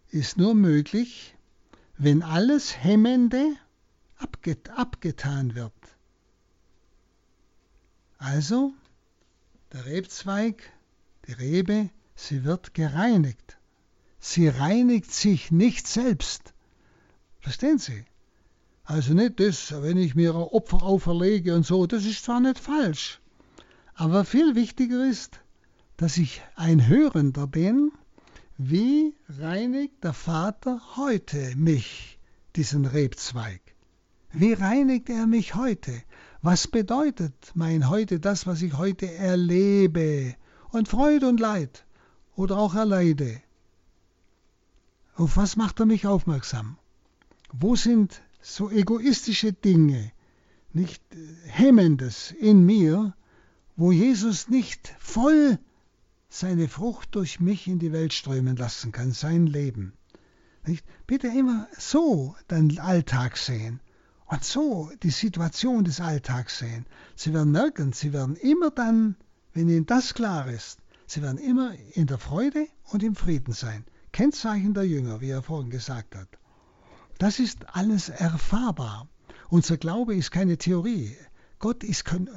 [0.10, 1.36] ist nur möglich,
[1.98, 3.56] wenn alles Hemmende
[4.24, 5.74] abget abgetan wird.
[8.18, 8.74] Also,
[9.74, 10.72] der Rebzweig,
[11.28, 13.58] die Rebe, sie wird gereinigt.
[14.20, 16.54] Sie reinigt sich nicht selbst.
[17.42, 18.06] Verstehen Sie?
[18.86, 22.60] Also nicht das, wenn ich mir ein Opfer auferlege und so, das ist zwar nicht
[22.60, 23.20] falsch.
[23.94, 25.42] Aber viel wichtiger ist,
[25.98, 27.92] dass ich ein Hörender bin,
[28.58, 32.20] wie reinigt der Vater heute mich,
[32.56, 33.73] diesen Rebzweig?
[34.36, 35.94] Wie reinigt er mich heute?
[36.42, 40.36] Was bedeutet mein heute das, was ich heute erlebe?
[40.72, 41.86] Und Freude und Leid
[42.36, 43.40] oder auch erleide?
[45.16, 46.78] Auf was macht er mich aufmerksam?
[47.52, 50.12] Wo sind so egoistische Dinge,
[50.74, 51.04] nicht
[51.46, 53.16] Hemmendes in mir,
[53.76, 55.60] wo Jesus nicht voll
[56.30, 59.94] seine Frucht durch mich in die Welt strömen lassen kann, sein Leben.
[60.66, 60.84] Nicht?
[61.06, 63.80] Bitte immer so den Alltag sehen
[64.34, 66.86] und so die Situation des Alltags sehen.
[67.16, 69.16] Sie werden merken, Sie werden immer dann,
[69.54, 73.86] wenn Ihnen das klar ist, Sie werden immer in der Freude und im Frieden sein.
[74.12, 76.28] Kennzeichen der Jünger, wie er vorhin gesagt hat.
[77.20, 79.08] Das ist alles erfahrbar.
[79.50, 81.16] Unser Glaube ist keine Theorie.
[81.60, 82.32] Gott ist kein, äh,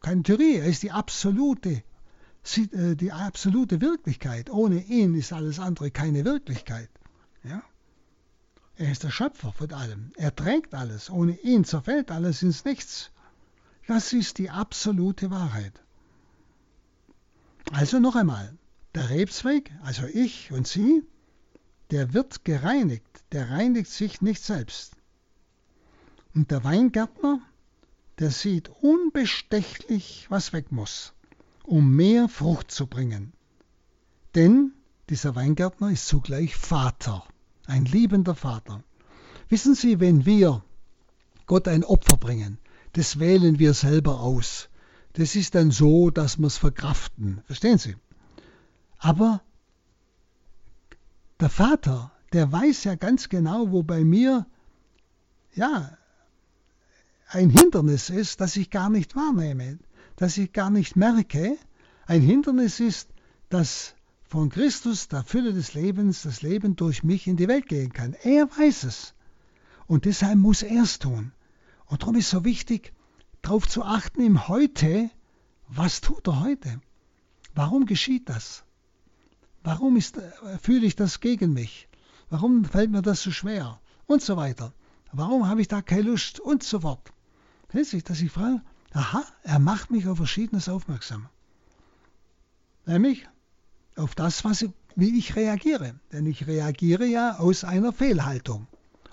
[0.00, 1.82] keine Theorie, er ist die absolute,
[2.56, 4.50] äh, die absolute Wirklichkeit.
[4.50, 6.88] Ohne ihn ist alles andere keine Wirklichkeit.
[7.44, 7.62] Ja?
[8.78, 10.12] Er ist der Schöpfer von allem.
[10.16, 11.08] Er trägt alles.
[11.08, 13.10] Ohne ihn zerfällt alles ins Nichts.
[13.86, 15.80] Das ist die absolute Wahrheit.
[17.72, 18.56] Also noch einmal,
[18.94, 21.02] der Rebzweig, also ich und Sie,
[21.90, 24.94] der wird gereinigt, der reinigt sich nicht selbst.
[26.34, 27.40] Und der Weingärtner,
[28.18, 31.12] der sieht unbestechlich, was weg muss,
[31.64, 33.32] um mehr Frucht zu bringen.
[34.34, 34.72] Denn
[35.08, 37.26] dieser Weingärtner ist zugleich Vater,
[37.66, 38.82] ein liebender Vater.
[39.48, 40.64] Wissen Sie, wenn wir
[41.46, 42.58] Gott ein Opfer bringen,
[42.94, 44.68] das wählen wir selber aus.
[45.12, 47.42] Das ist dann so, dass wir es verkraften.
[47.46, 47.96] Verstehen Sie?
[48.98, 49.42] Aber
[51.40, 54.46] der Vater, der weiß ja ganz genau, wo bei mir
[55.54, 55.96] ja
[57.28, 59.78] ein Hindernis ist, das ich gar nicht wahrnehme,
[60.16, 61.58] das ich gar nicht merke.
[62.06, 63.10] Ein Hindernis ist,
[63.48, 63.95] dass
[64.28, 68.14] von Christus, der Fülle des Lebens, das Leben durch mich in die Welt gehen kann.
[68.22, 69.14] Er weiß es.
[69.86, 71.32] Und deshalb muss er es tun.
[71.86, 72.92] Und darum ist so wichtig,
[73.42, 75.10] darauf zu achten im Heute,
[75.68, 76.80] was tut er heute?
[77.54, 78.64] Warum geschieht das?
[79.62, 80.20] Warum ist,
[80.60, 81.88] fühle ich das gegen mich?
[82.28, 83.80] Warum fällt mir das so schwer?
[84.06, 84.72] Und so weiter.
[85.12, 86.40] Warum habe ich da keine Lust?
[86.40, 87.12] Und so fort.
[87.72, 88.62] Letztlich, dass ich frage,
[88.92, 91.28] aha, er macht mich auf Verschiedenes aufmerksam.
[92.84, 93.26] Nämlich
[93.96, 95.94] auf das, was, wie ich reagiere.
[96.12, 98.66] Denn ich reagiere ja aus einer Fehlhaltung.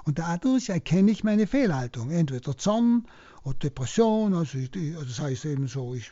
[0.03, 2.11] Und dadurch erkenne ich meine Fehlhaltung.
[2.11, 3.05] Entweder Zorn
[3.43, 4.33] oder Depression.
[4.33, 6.11] Also, ich, das heißt eben so, ich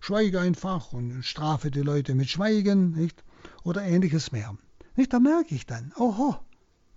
[0.00, 2.92] schweige einfach und strafe die Leute mit Schweigen.
[2.92, 3.22] Nicht?
[3.62, 4.56] Oder ähnliches mehr.
[4.96, 5.12] Nicht?
[5.12, 6.36] Da merke ich dann, oho,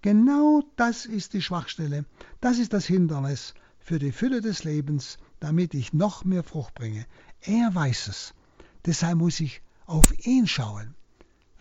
[0.01, 2.05] genau das ist die Schwachstelle.
[2.39, 7.05] Das ist das Hindernis für die Fülle des Lebens, damit ich noch mehr Frucht bringe.
[7.41, 8.33] Er weiß es.
[8.85, 10.95] Deshalb muss ich auf ihn schauen,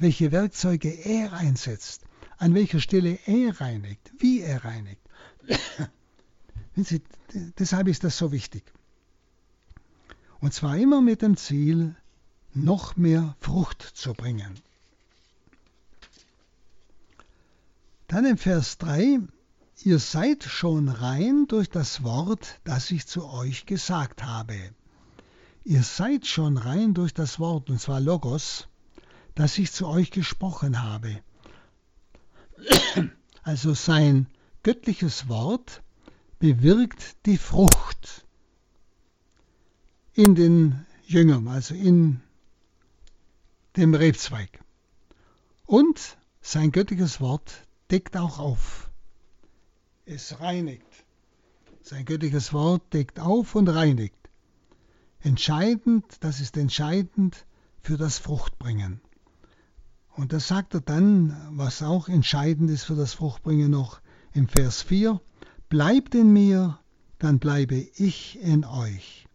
[0.01, 2.07] welche Werkzeuge er einsetzt,
[2.38, 5.03] an welcher Stelle er reinigt, wie er reinigt.
[7.59, 8.64] Deshalb ist das so wichtig.
[10.40, 11.94] Und zwar immer mit dem Ziel,
[12.55, 14.59] noch mehr Frucht zu bringen.
[18.09, 19.20] Dann im Vers 3,
[19.84, 24.59] ihr seid schon rein durch das Wort, das ich zu euch gesagt habe.
[25.62, 28.69] Ihr seid schon rein durch das Wort, und zwar Logos,
[29.34, 31.22] das ich zu euch gesprochen habe.
[33.42, 34.26] Also sein
[34.62, 35.82] göttliches Wort
[36.40, 38.26] bewirkt die Frucht
[40.12, 42.20] in den Jüngern, also in
[43.76, 44.60] dem Rebzweig.
[45.64, 48.90] Und sein göttliches Wort deckt auch auf.
[50.04, 50.86] Es reinigt.
[51.82, 54.16] Sein göttliches Wort deckt auf und reinigt.
[55.20, 57.46] Entscheidend, das ist entscheidend
[57.80, 59.00] für das Fruchtbringen.
[60.20, 64.02] Und das sagt er dann, was auch entscheidend ist für das Fruchtbringen noch
[64.34, 65.18] im Vers 4.
[65.70, 66.78] Bleibt in mir,
[67.18, 69.26] dann bleibe ich in euch.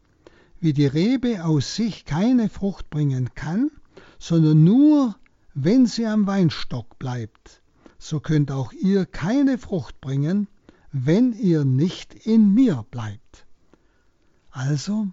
[0.60, 3.72] Wie die Rebe aus sich keine Frucht bringen kann,
[4.20, 5.16] sondern nur,
[5.56, 7.64] wenn sie am Weinstock bleibt,
[7.98, 10.48] so könnt auch ihr keine Frucht bringen,
[10.92, 13.48] wenn ihr nicht in mir bleibt.
[14.52, 15.08] Also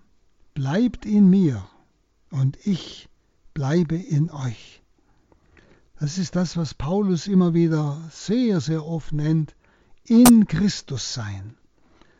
[0.53, 1.67] bleibt in mir
[2.31, 3.09] und ich
[3.55, 4.82] bleibe in euch.
[6.03, 9.55] Das ist das, was Paulus immer wieder sehr, sehr oft nennt,
[10.03, 11.55] in Christus sein.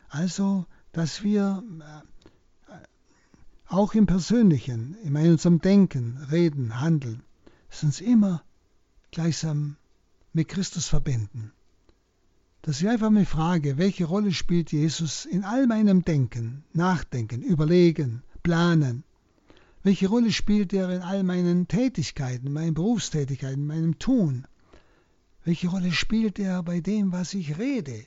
[0.07, 1.61] Also, dass wir
[2.69, 2.75] äh,
[3.67, 7.23] auch im Persönlichen, in unserem Denken, Reden, Handeln,
[7.81, 8.41] uns immer
[9.11, 9.75] gleichsam
[10.31, 11.51] mit Christus verbinden.
[12.61, 18.23] Dass ich einfach mal frage, welche Rolle spielt Jesus in all meinem Denken, Nachdenken, Überlegen,
[18.43, 19.03] Planen,
[19.83, 24.47] welche Rolle spielt er in all meinen Tätigkeiten, meinen Berufstätigkeiten, meinem Tun?
[25.43, 28.05] Welche Rolle spielt er bei dem, was ich rede?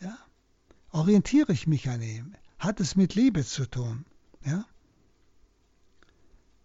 [0.00, 0.18] Ja?
[0.92, 2.34] Orientiere ich mich an ihm?
[2.58, 4.04] Hat es mit Liebe zu tun?
[4.44, 4.66] Ja?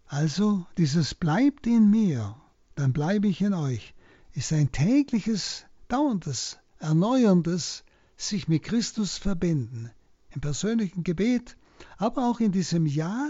[0.06, 2.36] Also dieses bleibt in mir,
[2.74, 3.94] dann bleibe ich in euch,
[4.34, 7.84] ist ein tägliches, dauerndes, erneuerndes
[8.18, 9.90] sich mit Christus verbinden,
[10.30, 11.56] im persönlichen Gebet,
[11.96, 13.28] aber auch in diesem Jahr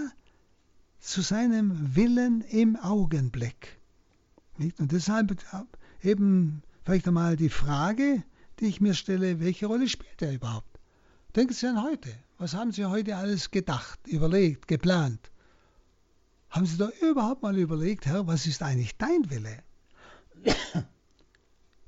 [1.06, 3.78] zu seinem Willen im Augenblick.
[4.58, 4.80] Nicht?
[4.80, 5.36] Und deshalb
[6.02, 8.24] eben vielleicht einmal die Frage,
[8.58, 10.80] die ich mir stelle, welche Rolle spielt er überhaupt?
[11.36, 12.12] Denken Sie an heute.
[12.38, 15.30] Was haben Sie heute alles gedacht, überlegt, geplant?
[16.50, 19.62] Haben Sie da überhaupt mal überlegt, Herr, was ist eigentlich dein Wille?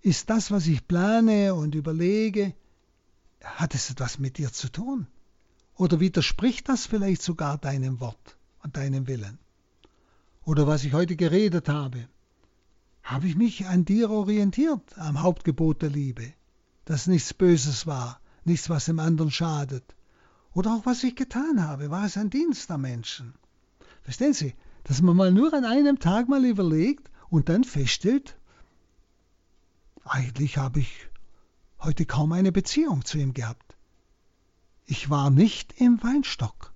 [0.00, 2.54] Ist das, was ich plane und überlege,
[3.42, 5.08] hat es etwas mit dir zu tun?
[5.74, 8.37] Oder widerspricht das vielleicht sogar deinem Wort?
[8.72, 9.38] Deinem Willen.
[10.44, 12.08] Oder was ich heute geredet habe.
[13.02, 16.32] Habe ich mich an dir orientiert, am Hauptgebot der Liebe,
[16.84, 19.94] dass nichts Böses war, nichts, was dem anderen schadet.
[20.52, 23.34] Oder auch was ich getan habe, war es ein Dienst am Menschen.
[24.02, 24.54] Verstehen Sie,
[24.84, 28.36] dass man mal nur an einem Tag mal überlegt und dann feststellt,
[30.04, 31.08] eigentlich habe ich
[31.80, 33.76] heute kaum eine Beziehung zu ihm gehabt.
[34.90, 36.72] ich war nicht im Weinstock.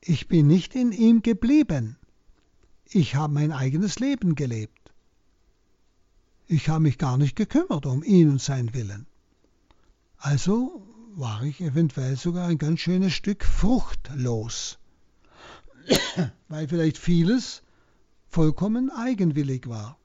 [0.00, 1.96] Ich bin nicht in ihm geblieben.
[2.84, 4.92] Ich habe mein eigenes Leben gelebt.
[6.46, 9.06] Ich habe mich gar nicht gekümmert um ihn und seinen Willen.
[10.16, 10.82] Also
[11.14, 14.78] war ich eventuell sogar ein ganz schönes Stück fruchtlos,
[16.48, 17.62] weil vielleicht vieles
[18.28, 19.98] vollkommen eigenwillig war.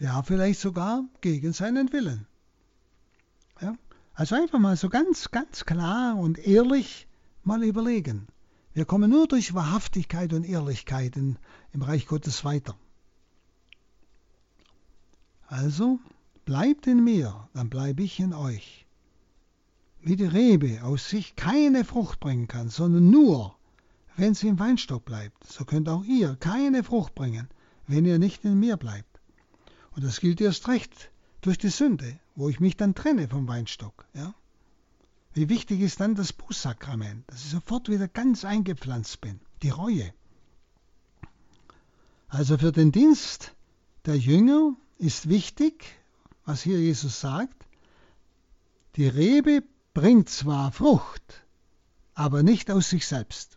[0.00, 2.26] Ja, vielleicht sogar gegen seinen Willen.
[3.60, 3.76] Ja?
[4.14, 7.06] Also einfach mal so ganz, ganz klar und ehrlich
[7.44, 8.28] mal überlegen.
[8.72, 11.38] Wir kommen nur durch Wahrhaftigkeit und Ehrlichkeit in,
[11.72, 12.76] im Reich Gottes weiter.
[15.46, 15.98] Also
[16.44, 18.86] bleibt in mir, dann bleibe ich in euch.
[20.00, 23.56] Wie die Rebe aus sich keine Frucht bringen kann, sondern nur,
[24.16, 27.48] wenn sie im Weinstock bleibt, so könnt auch ihr keine Frucht bringen,
[27.86, 29.20] wenn ihr nicht in mir bleibt.
[29.90, 31.10] Und das gilt erst recht
[31.40, 34.06] durch die Sünde, wo ich mich dann trenne vom Weinstock.
[34.14, 34.34] Ja?
[35.32, 40.12] Wie wichtig ist dann das Bußsakrament, dass ich sofort wieder ganz eingepflanzt bin, die Reue.
[42.28, 43.52] Also für den Dienst
[44.06, 45.84] der Jünger ist wichtig,
[46.44, 47.66] was hier Jesus sagt,
[48.96, 49.62] die Rebe
[49.94, 51.44] bringt zwar Frucht,
[52.14, 53.56] aber nicht aus sich selbst.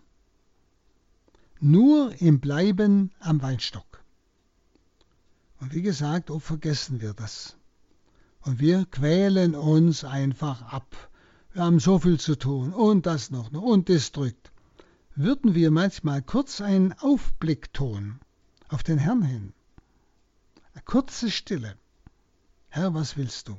[1.60, 4.04] Nur im Bleiben am Weinstock.
[5.60, 7.56] Und wie gesagt, oft vergessen wir das.
[8.42, 11.10] Und wir quälen uns einfach ab
[11.54, 14.52] wir haben so viel zu tun und das noch und das drückt.
[15.16, 18.20] Würden wir manchmal kurz einen Aufblick tun
[18.70, 19.54] auf den Herrn hin.
[20.74, 21.76] Eine kurze Stille.
[22.70, 23.56] Herr, was willst du?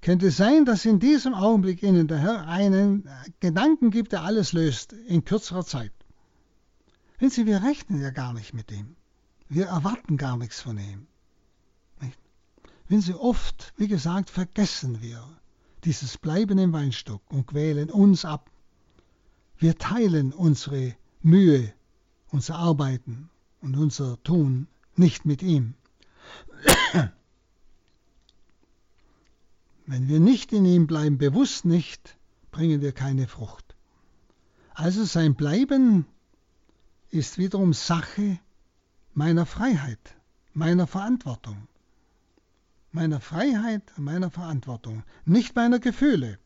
[0.00, 3.08] Könnte sein, dass in diesem Augenblick Ihnen der Herr einen
[3.40, 5.92] Gedanken gibt, der alles löst in kürzerer Zeit.
[7.18, 8.96] Wenn Sie, wir rechnen ja gar nicht mit ihm.
[9.50, 11.06] Wir erwarten gar nichts von ihm.
[12.88, 15.22] Wenn Sie oft, wie gesagt, vergessen wir,
[15.84, 18.50] dieses Bleiben im Weinstock und quälen uns ab.
[19.58, 21.72] Wir teilen unsere Mühe,
[22.30, 23.30] unser Arbeiten
[23.60, 24.66] und unser Tun
[24.96, 25.74] nicht mit ihm.
[29.86, 32.16] Wenn wir nicht in ihm bleiben, bewusst nicht,
[32.50, 33.76] bringen wir keine Frucht.
[34.74, 36.06] Also sein Bleiben
[37.10, 38.38] ist wiederum Sache
[39.12, 40.16] meiner Freiheit,
[40.52, 41.68] meiner Verantwortung
[42.94, 46.38] meiner Freiheit meiner Verantwortung, nicht meiner Gefühle.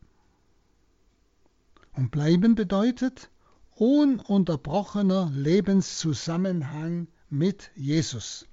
[1.93, 3.29] Und bleiben bedeutet
[3.75, 8.47] ununterbrochener Lebenszusammenhang mit Jesus.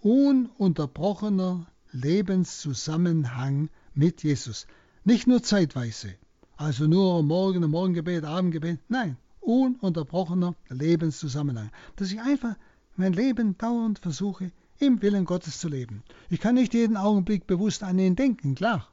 [0.00, 4.66] Ununterbrochener Lebenszusammenhang mit Jesus.
[5.04, 6.14] Nicht nur zeitweise,
[6.56, 8.80] also nur Morgen, Morgengebet, Abendgebet.
[8.88, 11.70] Nein, ununterbrochener Lebenszusammenhang.
[11.96, 12.56] Dass ich einfach
[12.96, 16.02] mein Leben dauernd versuche, im Willen Gottes zu leben.
[16.30, 18.88] Ich kann nicht jeden Augenblick bewusst an ihn denken, klar.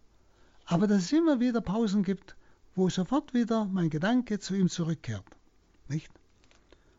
[0.65, 2.36] Aber dass es immer wieder Pausen gibt,
[2.75, 5.25] wo sofort wieder mein Gedanke zu ihm zurückkehrt.
[5.88, 6.11] Nicht?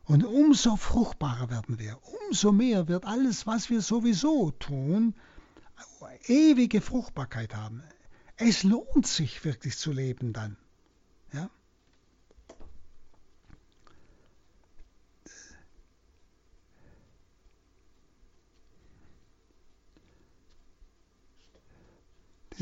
[0.05, 5.15] Und umso fruchtbarer werden wir, umso mehr wird alles, was wir sowieso tun,
[6.27, 7.83] ewige Fruchtbarkeit haben.
[8.37, 10.57] Es lohnt sich wirklich zu leben dann.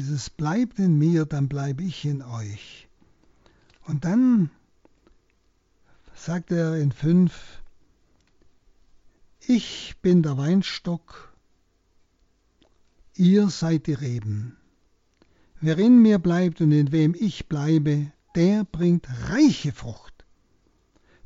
[0.01, 2.88] Dieses bleibt in mir, dann bleibe ich in euch.
[3.84, 4.48] Und dann
[6.14, 7.62] sagt er in fünf,
[9.40, 11.36] ich bin der Weinstock,
[13.14, 14.57] ihr seid die Reben.
[15.61, 20.24] Wer in mir bleibt und in wem ich bleibe, der bringt reiche Frucht.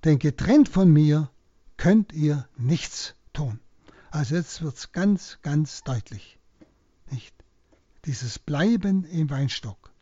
[0.02, 1.30] Denn getrennt von mir
[1.76, 3.60] könnt ihr nichts tun.
[4.10, 6.40] Also jetzt wird es ganz, ganz deutlich.
[7.12, 7.43] Nicht?
[8.06, 9.92] Dieses Bleiben im Weinstock.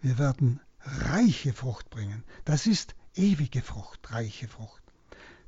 [0.00, 2.24] Wir werden reiche Frucht bringen.
[2.44, 4.82] Das ist ewige Frucht, reiche Frucht.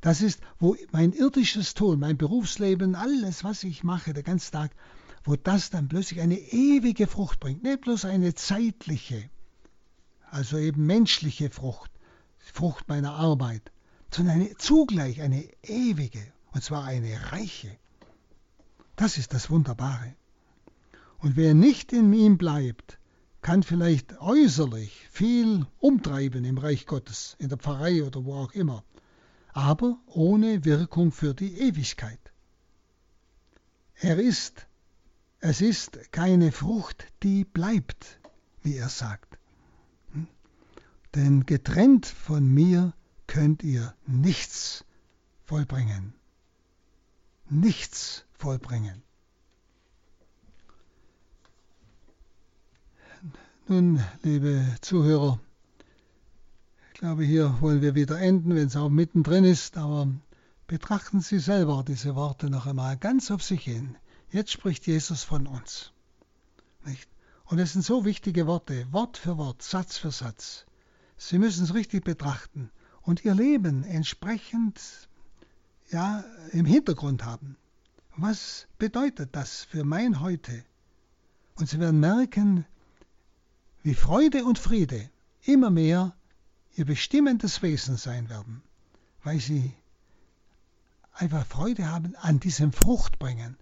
[0.01, 4.71] Das ist, wo mein irdisches Tun, mein Berufsleben, alles, was ich mache, der ganze Tag,
[5.25, 7.63] wo das dann plötzlich eine ewige Frucht bringt.
[7.63, 9.29] Nicht bloß eine zeitliche,
[10.31, 11.91] also eben menschliche Frucht,
[12.39, 13.73] Frucht meiner Arbeit,
[14.11, 17.77] sondern eine, zugleich eine ewige, und zwar eine reiche.
[18.95, 20.15] Das ist das Wunderbare.
[21.19, 22.99] Und wer nicht in ihm bleibt,
[23.43, 28.83] kann vielleicht äußerlich viel umtreiben im Reich Gottes, in der Pfarrei oder wo auch immer,
[29.53, 32.19] aber ohne Wirkung für die Ewigkeit.
[33.95, 34.67] Er ist,
[35.41, 38.19] es ist keine Frucht, die bleibt,
[38.63, 39.39] wie er sagt.
[40.13, 40.27] Hm?
[41.15, 42.93] Denn getrennt von mir
[43.27, 44.85] könnt ihr nichts
[45.45, 46.15] vollbringen.
[47.49, 49.06] Nichts vollbringen.
[53.69, 55.41] Nun, liebe Zuhörer,
[56.93, 60.07] ich glaube, hier wollen wir wieder enden, wenn es auch mittendrin ist, aber
[60.69, 63.97] betrachten Sie selber diese Worte noch einmal ganz auf sich hin.
[64.31, 65.91] Jetzt spricht Jesus von uns.
[66.85, 67.09] Nicht?
[67.47, 70.65] Und es sind so wichtige Worte, Wort für Wort, Satz für Satz.
[71.17, 72.71] Sie müssen es richtig betrachten
[73.03, 74.81] und Ihr Leben entsprechend
[75.91, 77.57] ja, im Hintergrund haben.
[78.17, 80.63] Was bedeutet das für mein Heute?
[81.57, 82.65] Und Sie werden merken,
[83.87, 85.09] wie Freude und Friede
[85.45, 86.13] immer mehr
[86.75, 88.63] ihr bestimmendes Wesen sein werden,
[89.23, 89.73] weil sie
[91.13, 93.57] einfach Freude haben an diesem Fruchtbringen,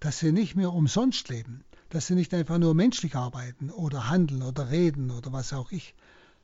[0.00, 4.42] dass sie nicht mehr umsonst leben, dass sie nicht einfach nur menschlich arbeiten oder handeln
[4.42, 5.94] oder reden oder was auch ich,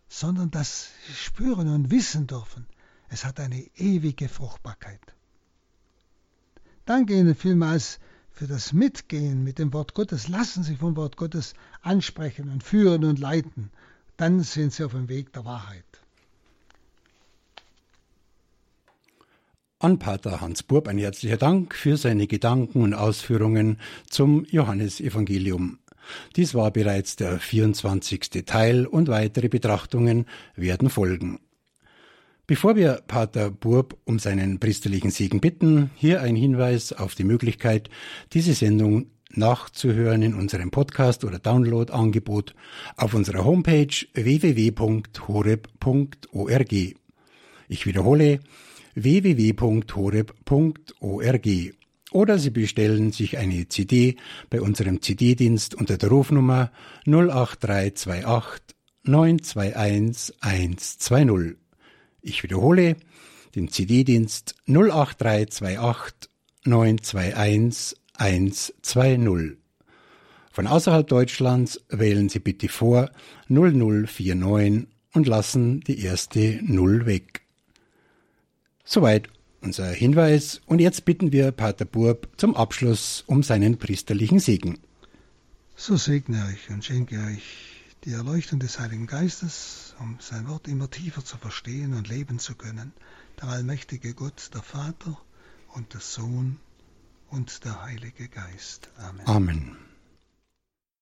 [0.08, 2.68] sondern sie spüren und wissen dürfen,
[3.08, 5.00] es hat eine ewige Fruchtbarkeit.
[6.84, 7.98] Danke Ihnen vielmals
[8.34, 10.28] für das Mitgehen mit dem Wort Gottes.
[10.28, 13.70] Lassen Sie vom Wort Gottes ansprechen und führen und leiten.
[14.16, 15.84] Dann sind Sie auf dem Weg der Wahrheit.
[19.78, 23.78] An Pater Hans Burb ein herzlicher Dank für seine Gedanken und Ausführungen
[24.08, 25.78] zum Johannesevangelium.
[26.36, 28.44] Dies war bereits der 24.
[28.46, 30.26] Teil und weitere Betrachtungen
[30.56, 31.38] werden folgen.
[32.46, 37.88] Bevor wir Pater Burb um seinen priesterlichen Segen bitten, hier ein Hinweis auf die Möglichkeit,
[38.34, 42.54] diese Sendung nachzuhören in unserem Podcast oder Download-Angebot
[42.98, 45.14] auf unserer Homepage www.horeb.org.
[47.68, 48.40] Ich wiederhole
[48.94, 50.28] www.horeb.org
[52.12, 54.16] oder Sie bestellen sich eine CD
[54.50, 56.70] bei unserem CD-Dienst unter der Rufnummer
[57.06, 61.63] 08328 921 120.
[62.26, 62.96] Ich wiederhole
[63.54, 66.30] den CD-Dienst 08328
[66.64, 69.58] 921 120.
[70.50, 73.10] Von außerhalb Deutschlands wählen Sie bitte vor
[73.48, 77.42] 0049 und lassen die erste Null weg.
[78.84, 79.28] Soweit
[79.60, 84.78] unser Hinweis und jetzt bitten wir Pater Burb zum Abschluss um seinen priesterlichen Segen.
[85.76, 87.73] So segne euch und schenke euch
[88.04, 92.54] die Erleuchtung des Heiligen Geistes, um sein Wort immer tiefer zu verstehen und leben zu
[92.54, 92.92] können,
[93.40, 95.18] der allmächtige Gott, der Vater
[95.72, 96.58] und der Sohn
[97.30, 98.90] und der Heilige Geist.
[98.98, 99.26] Amen.
[99.26, 99.76] Amen.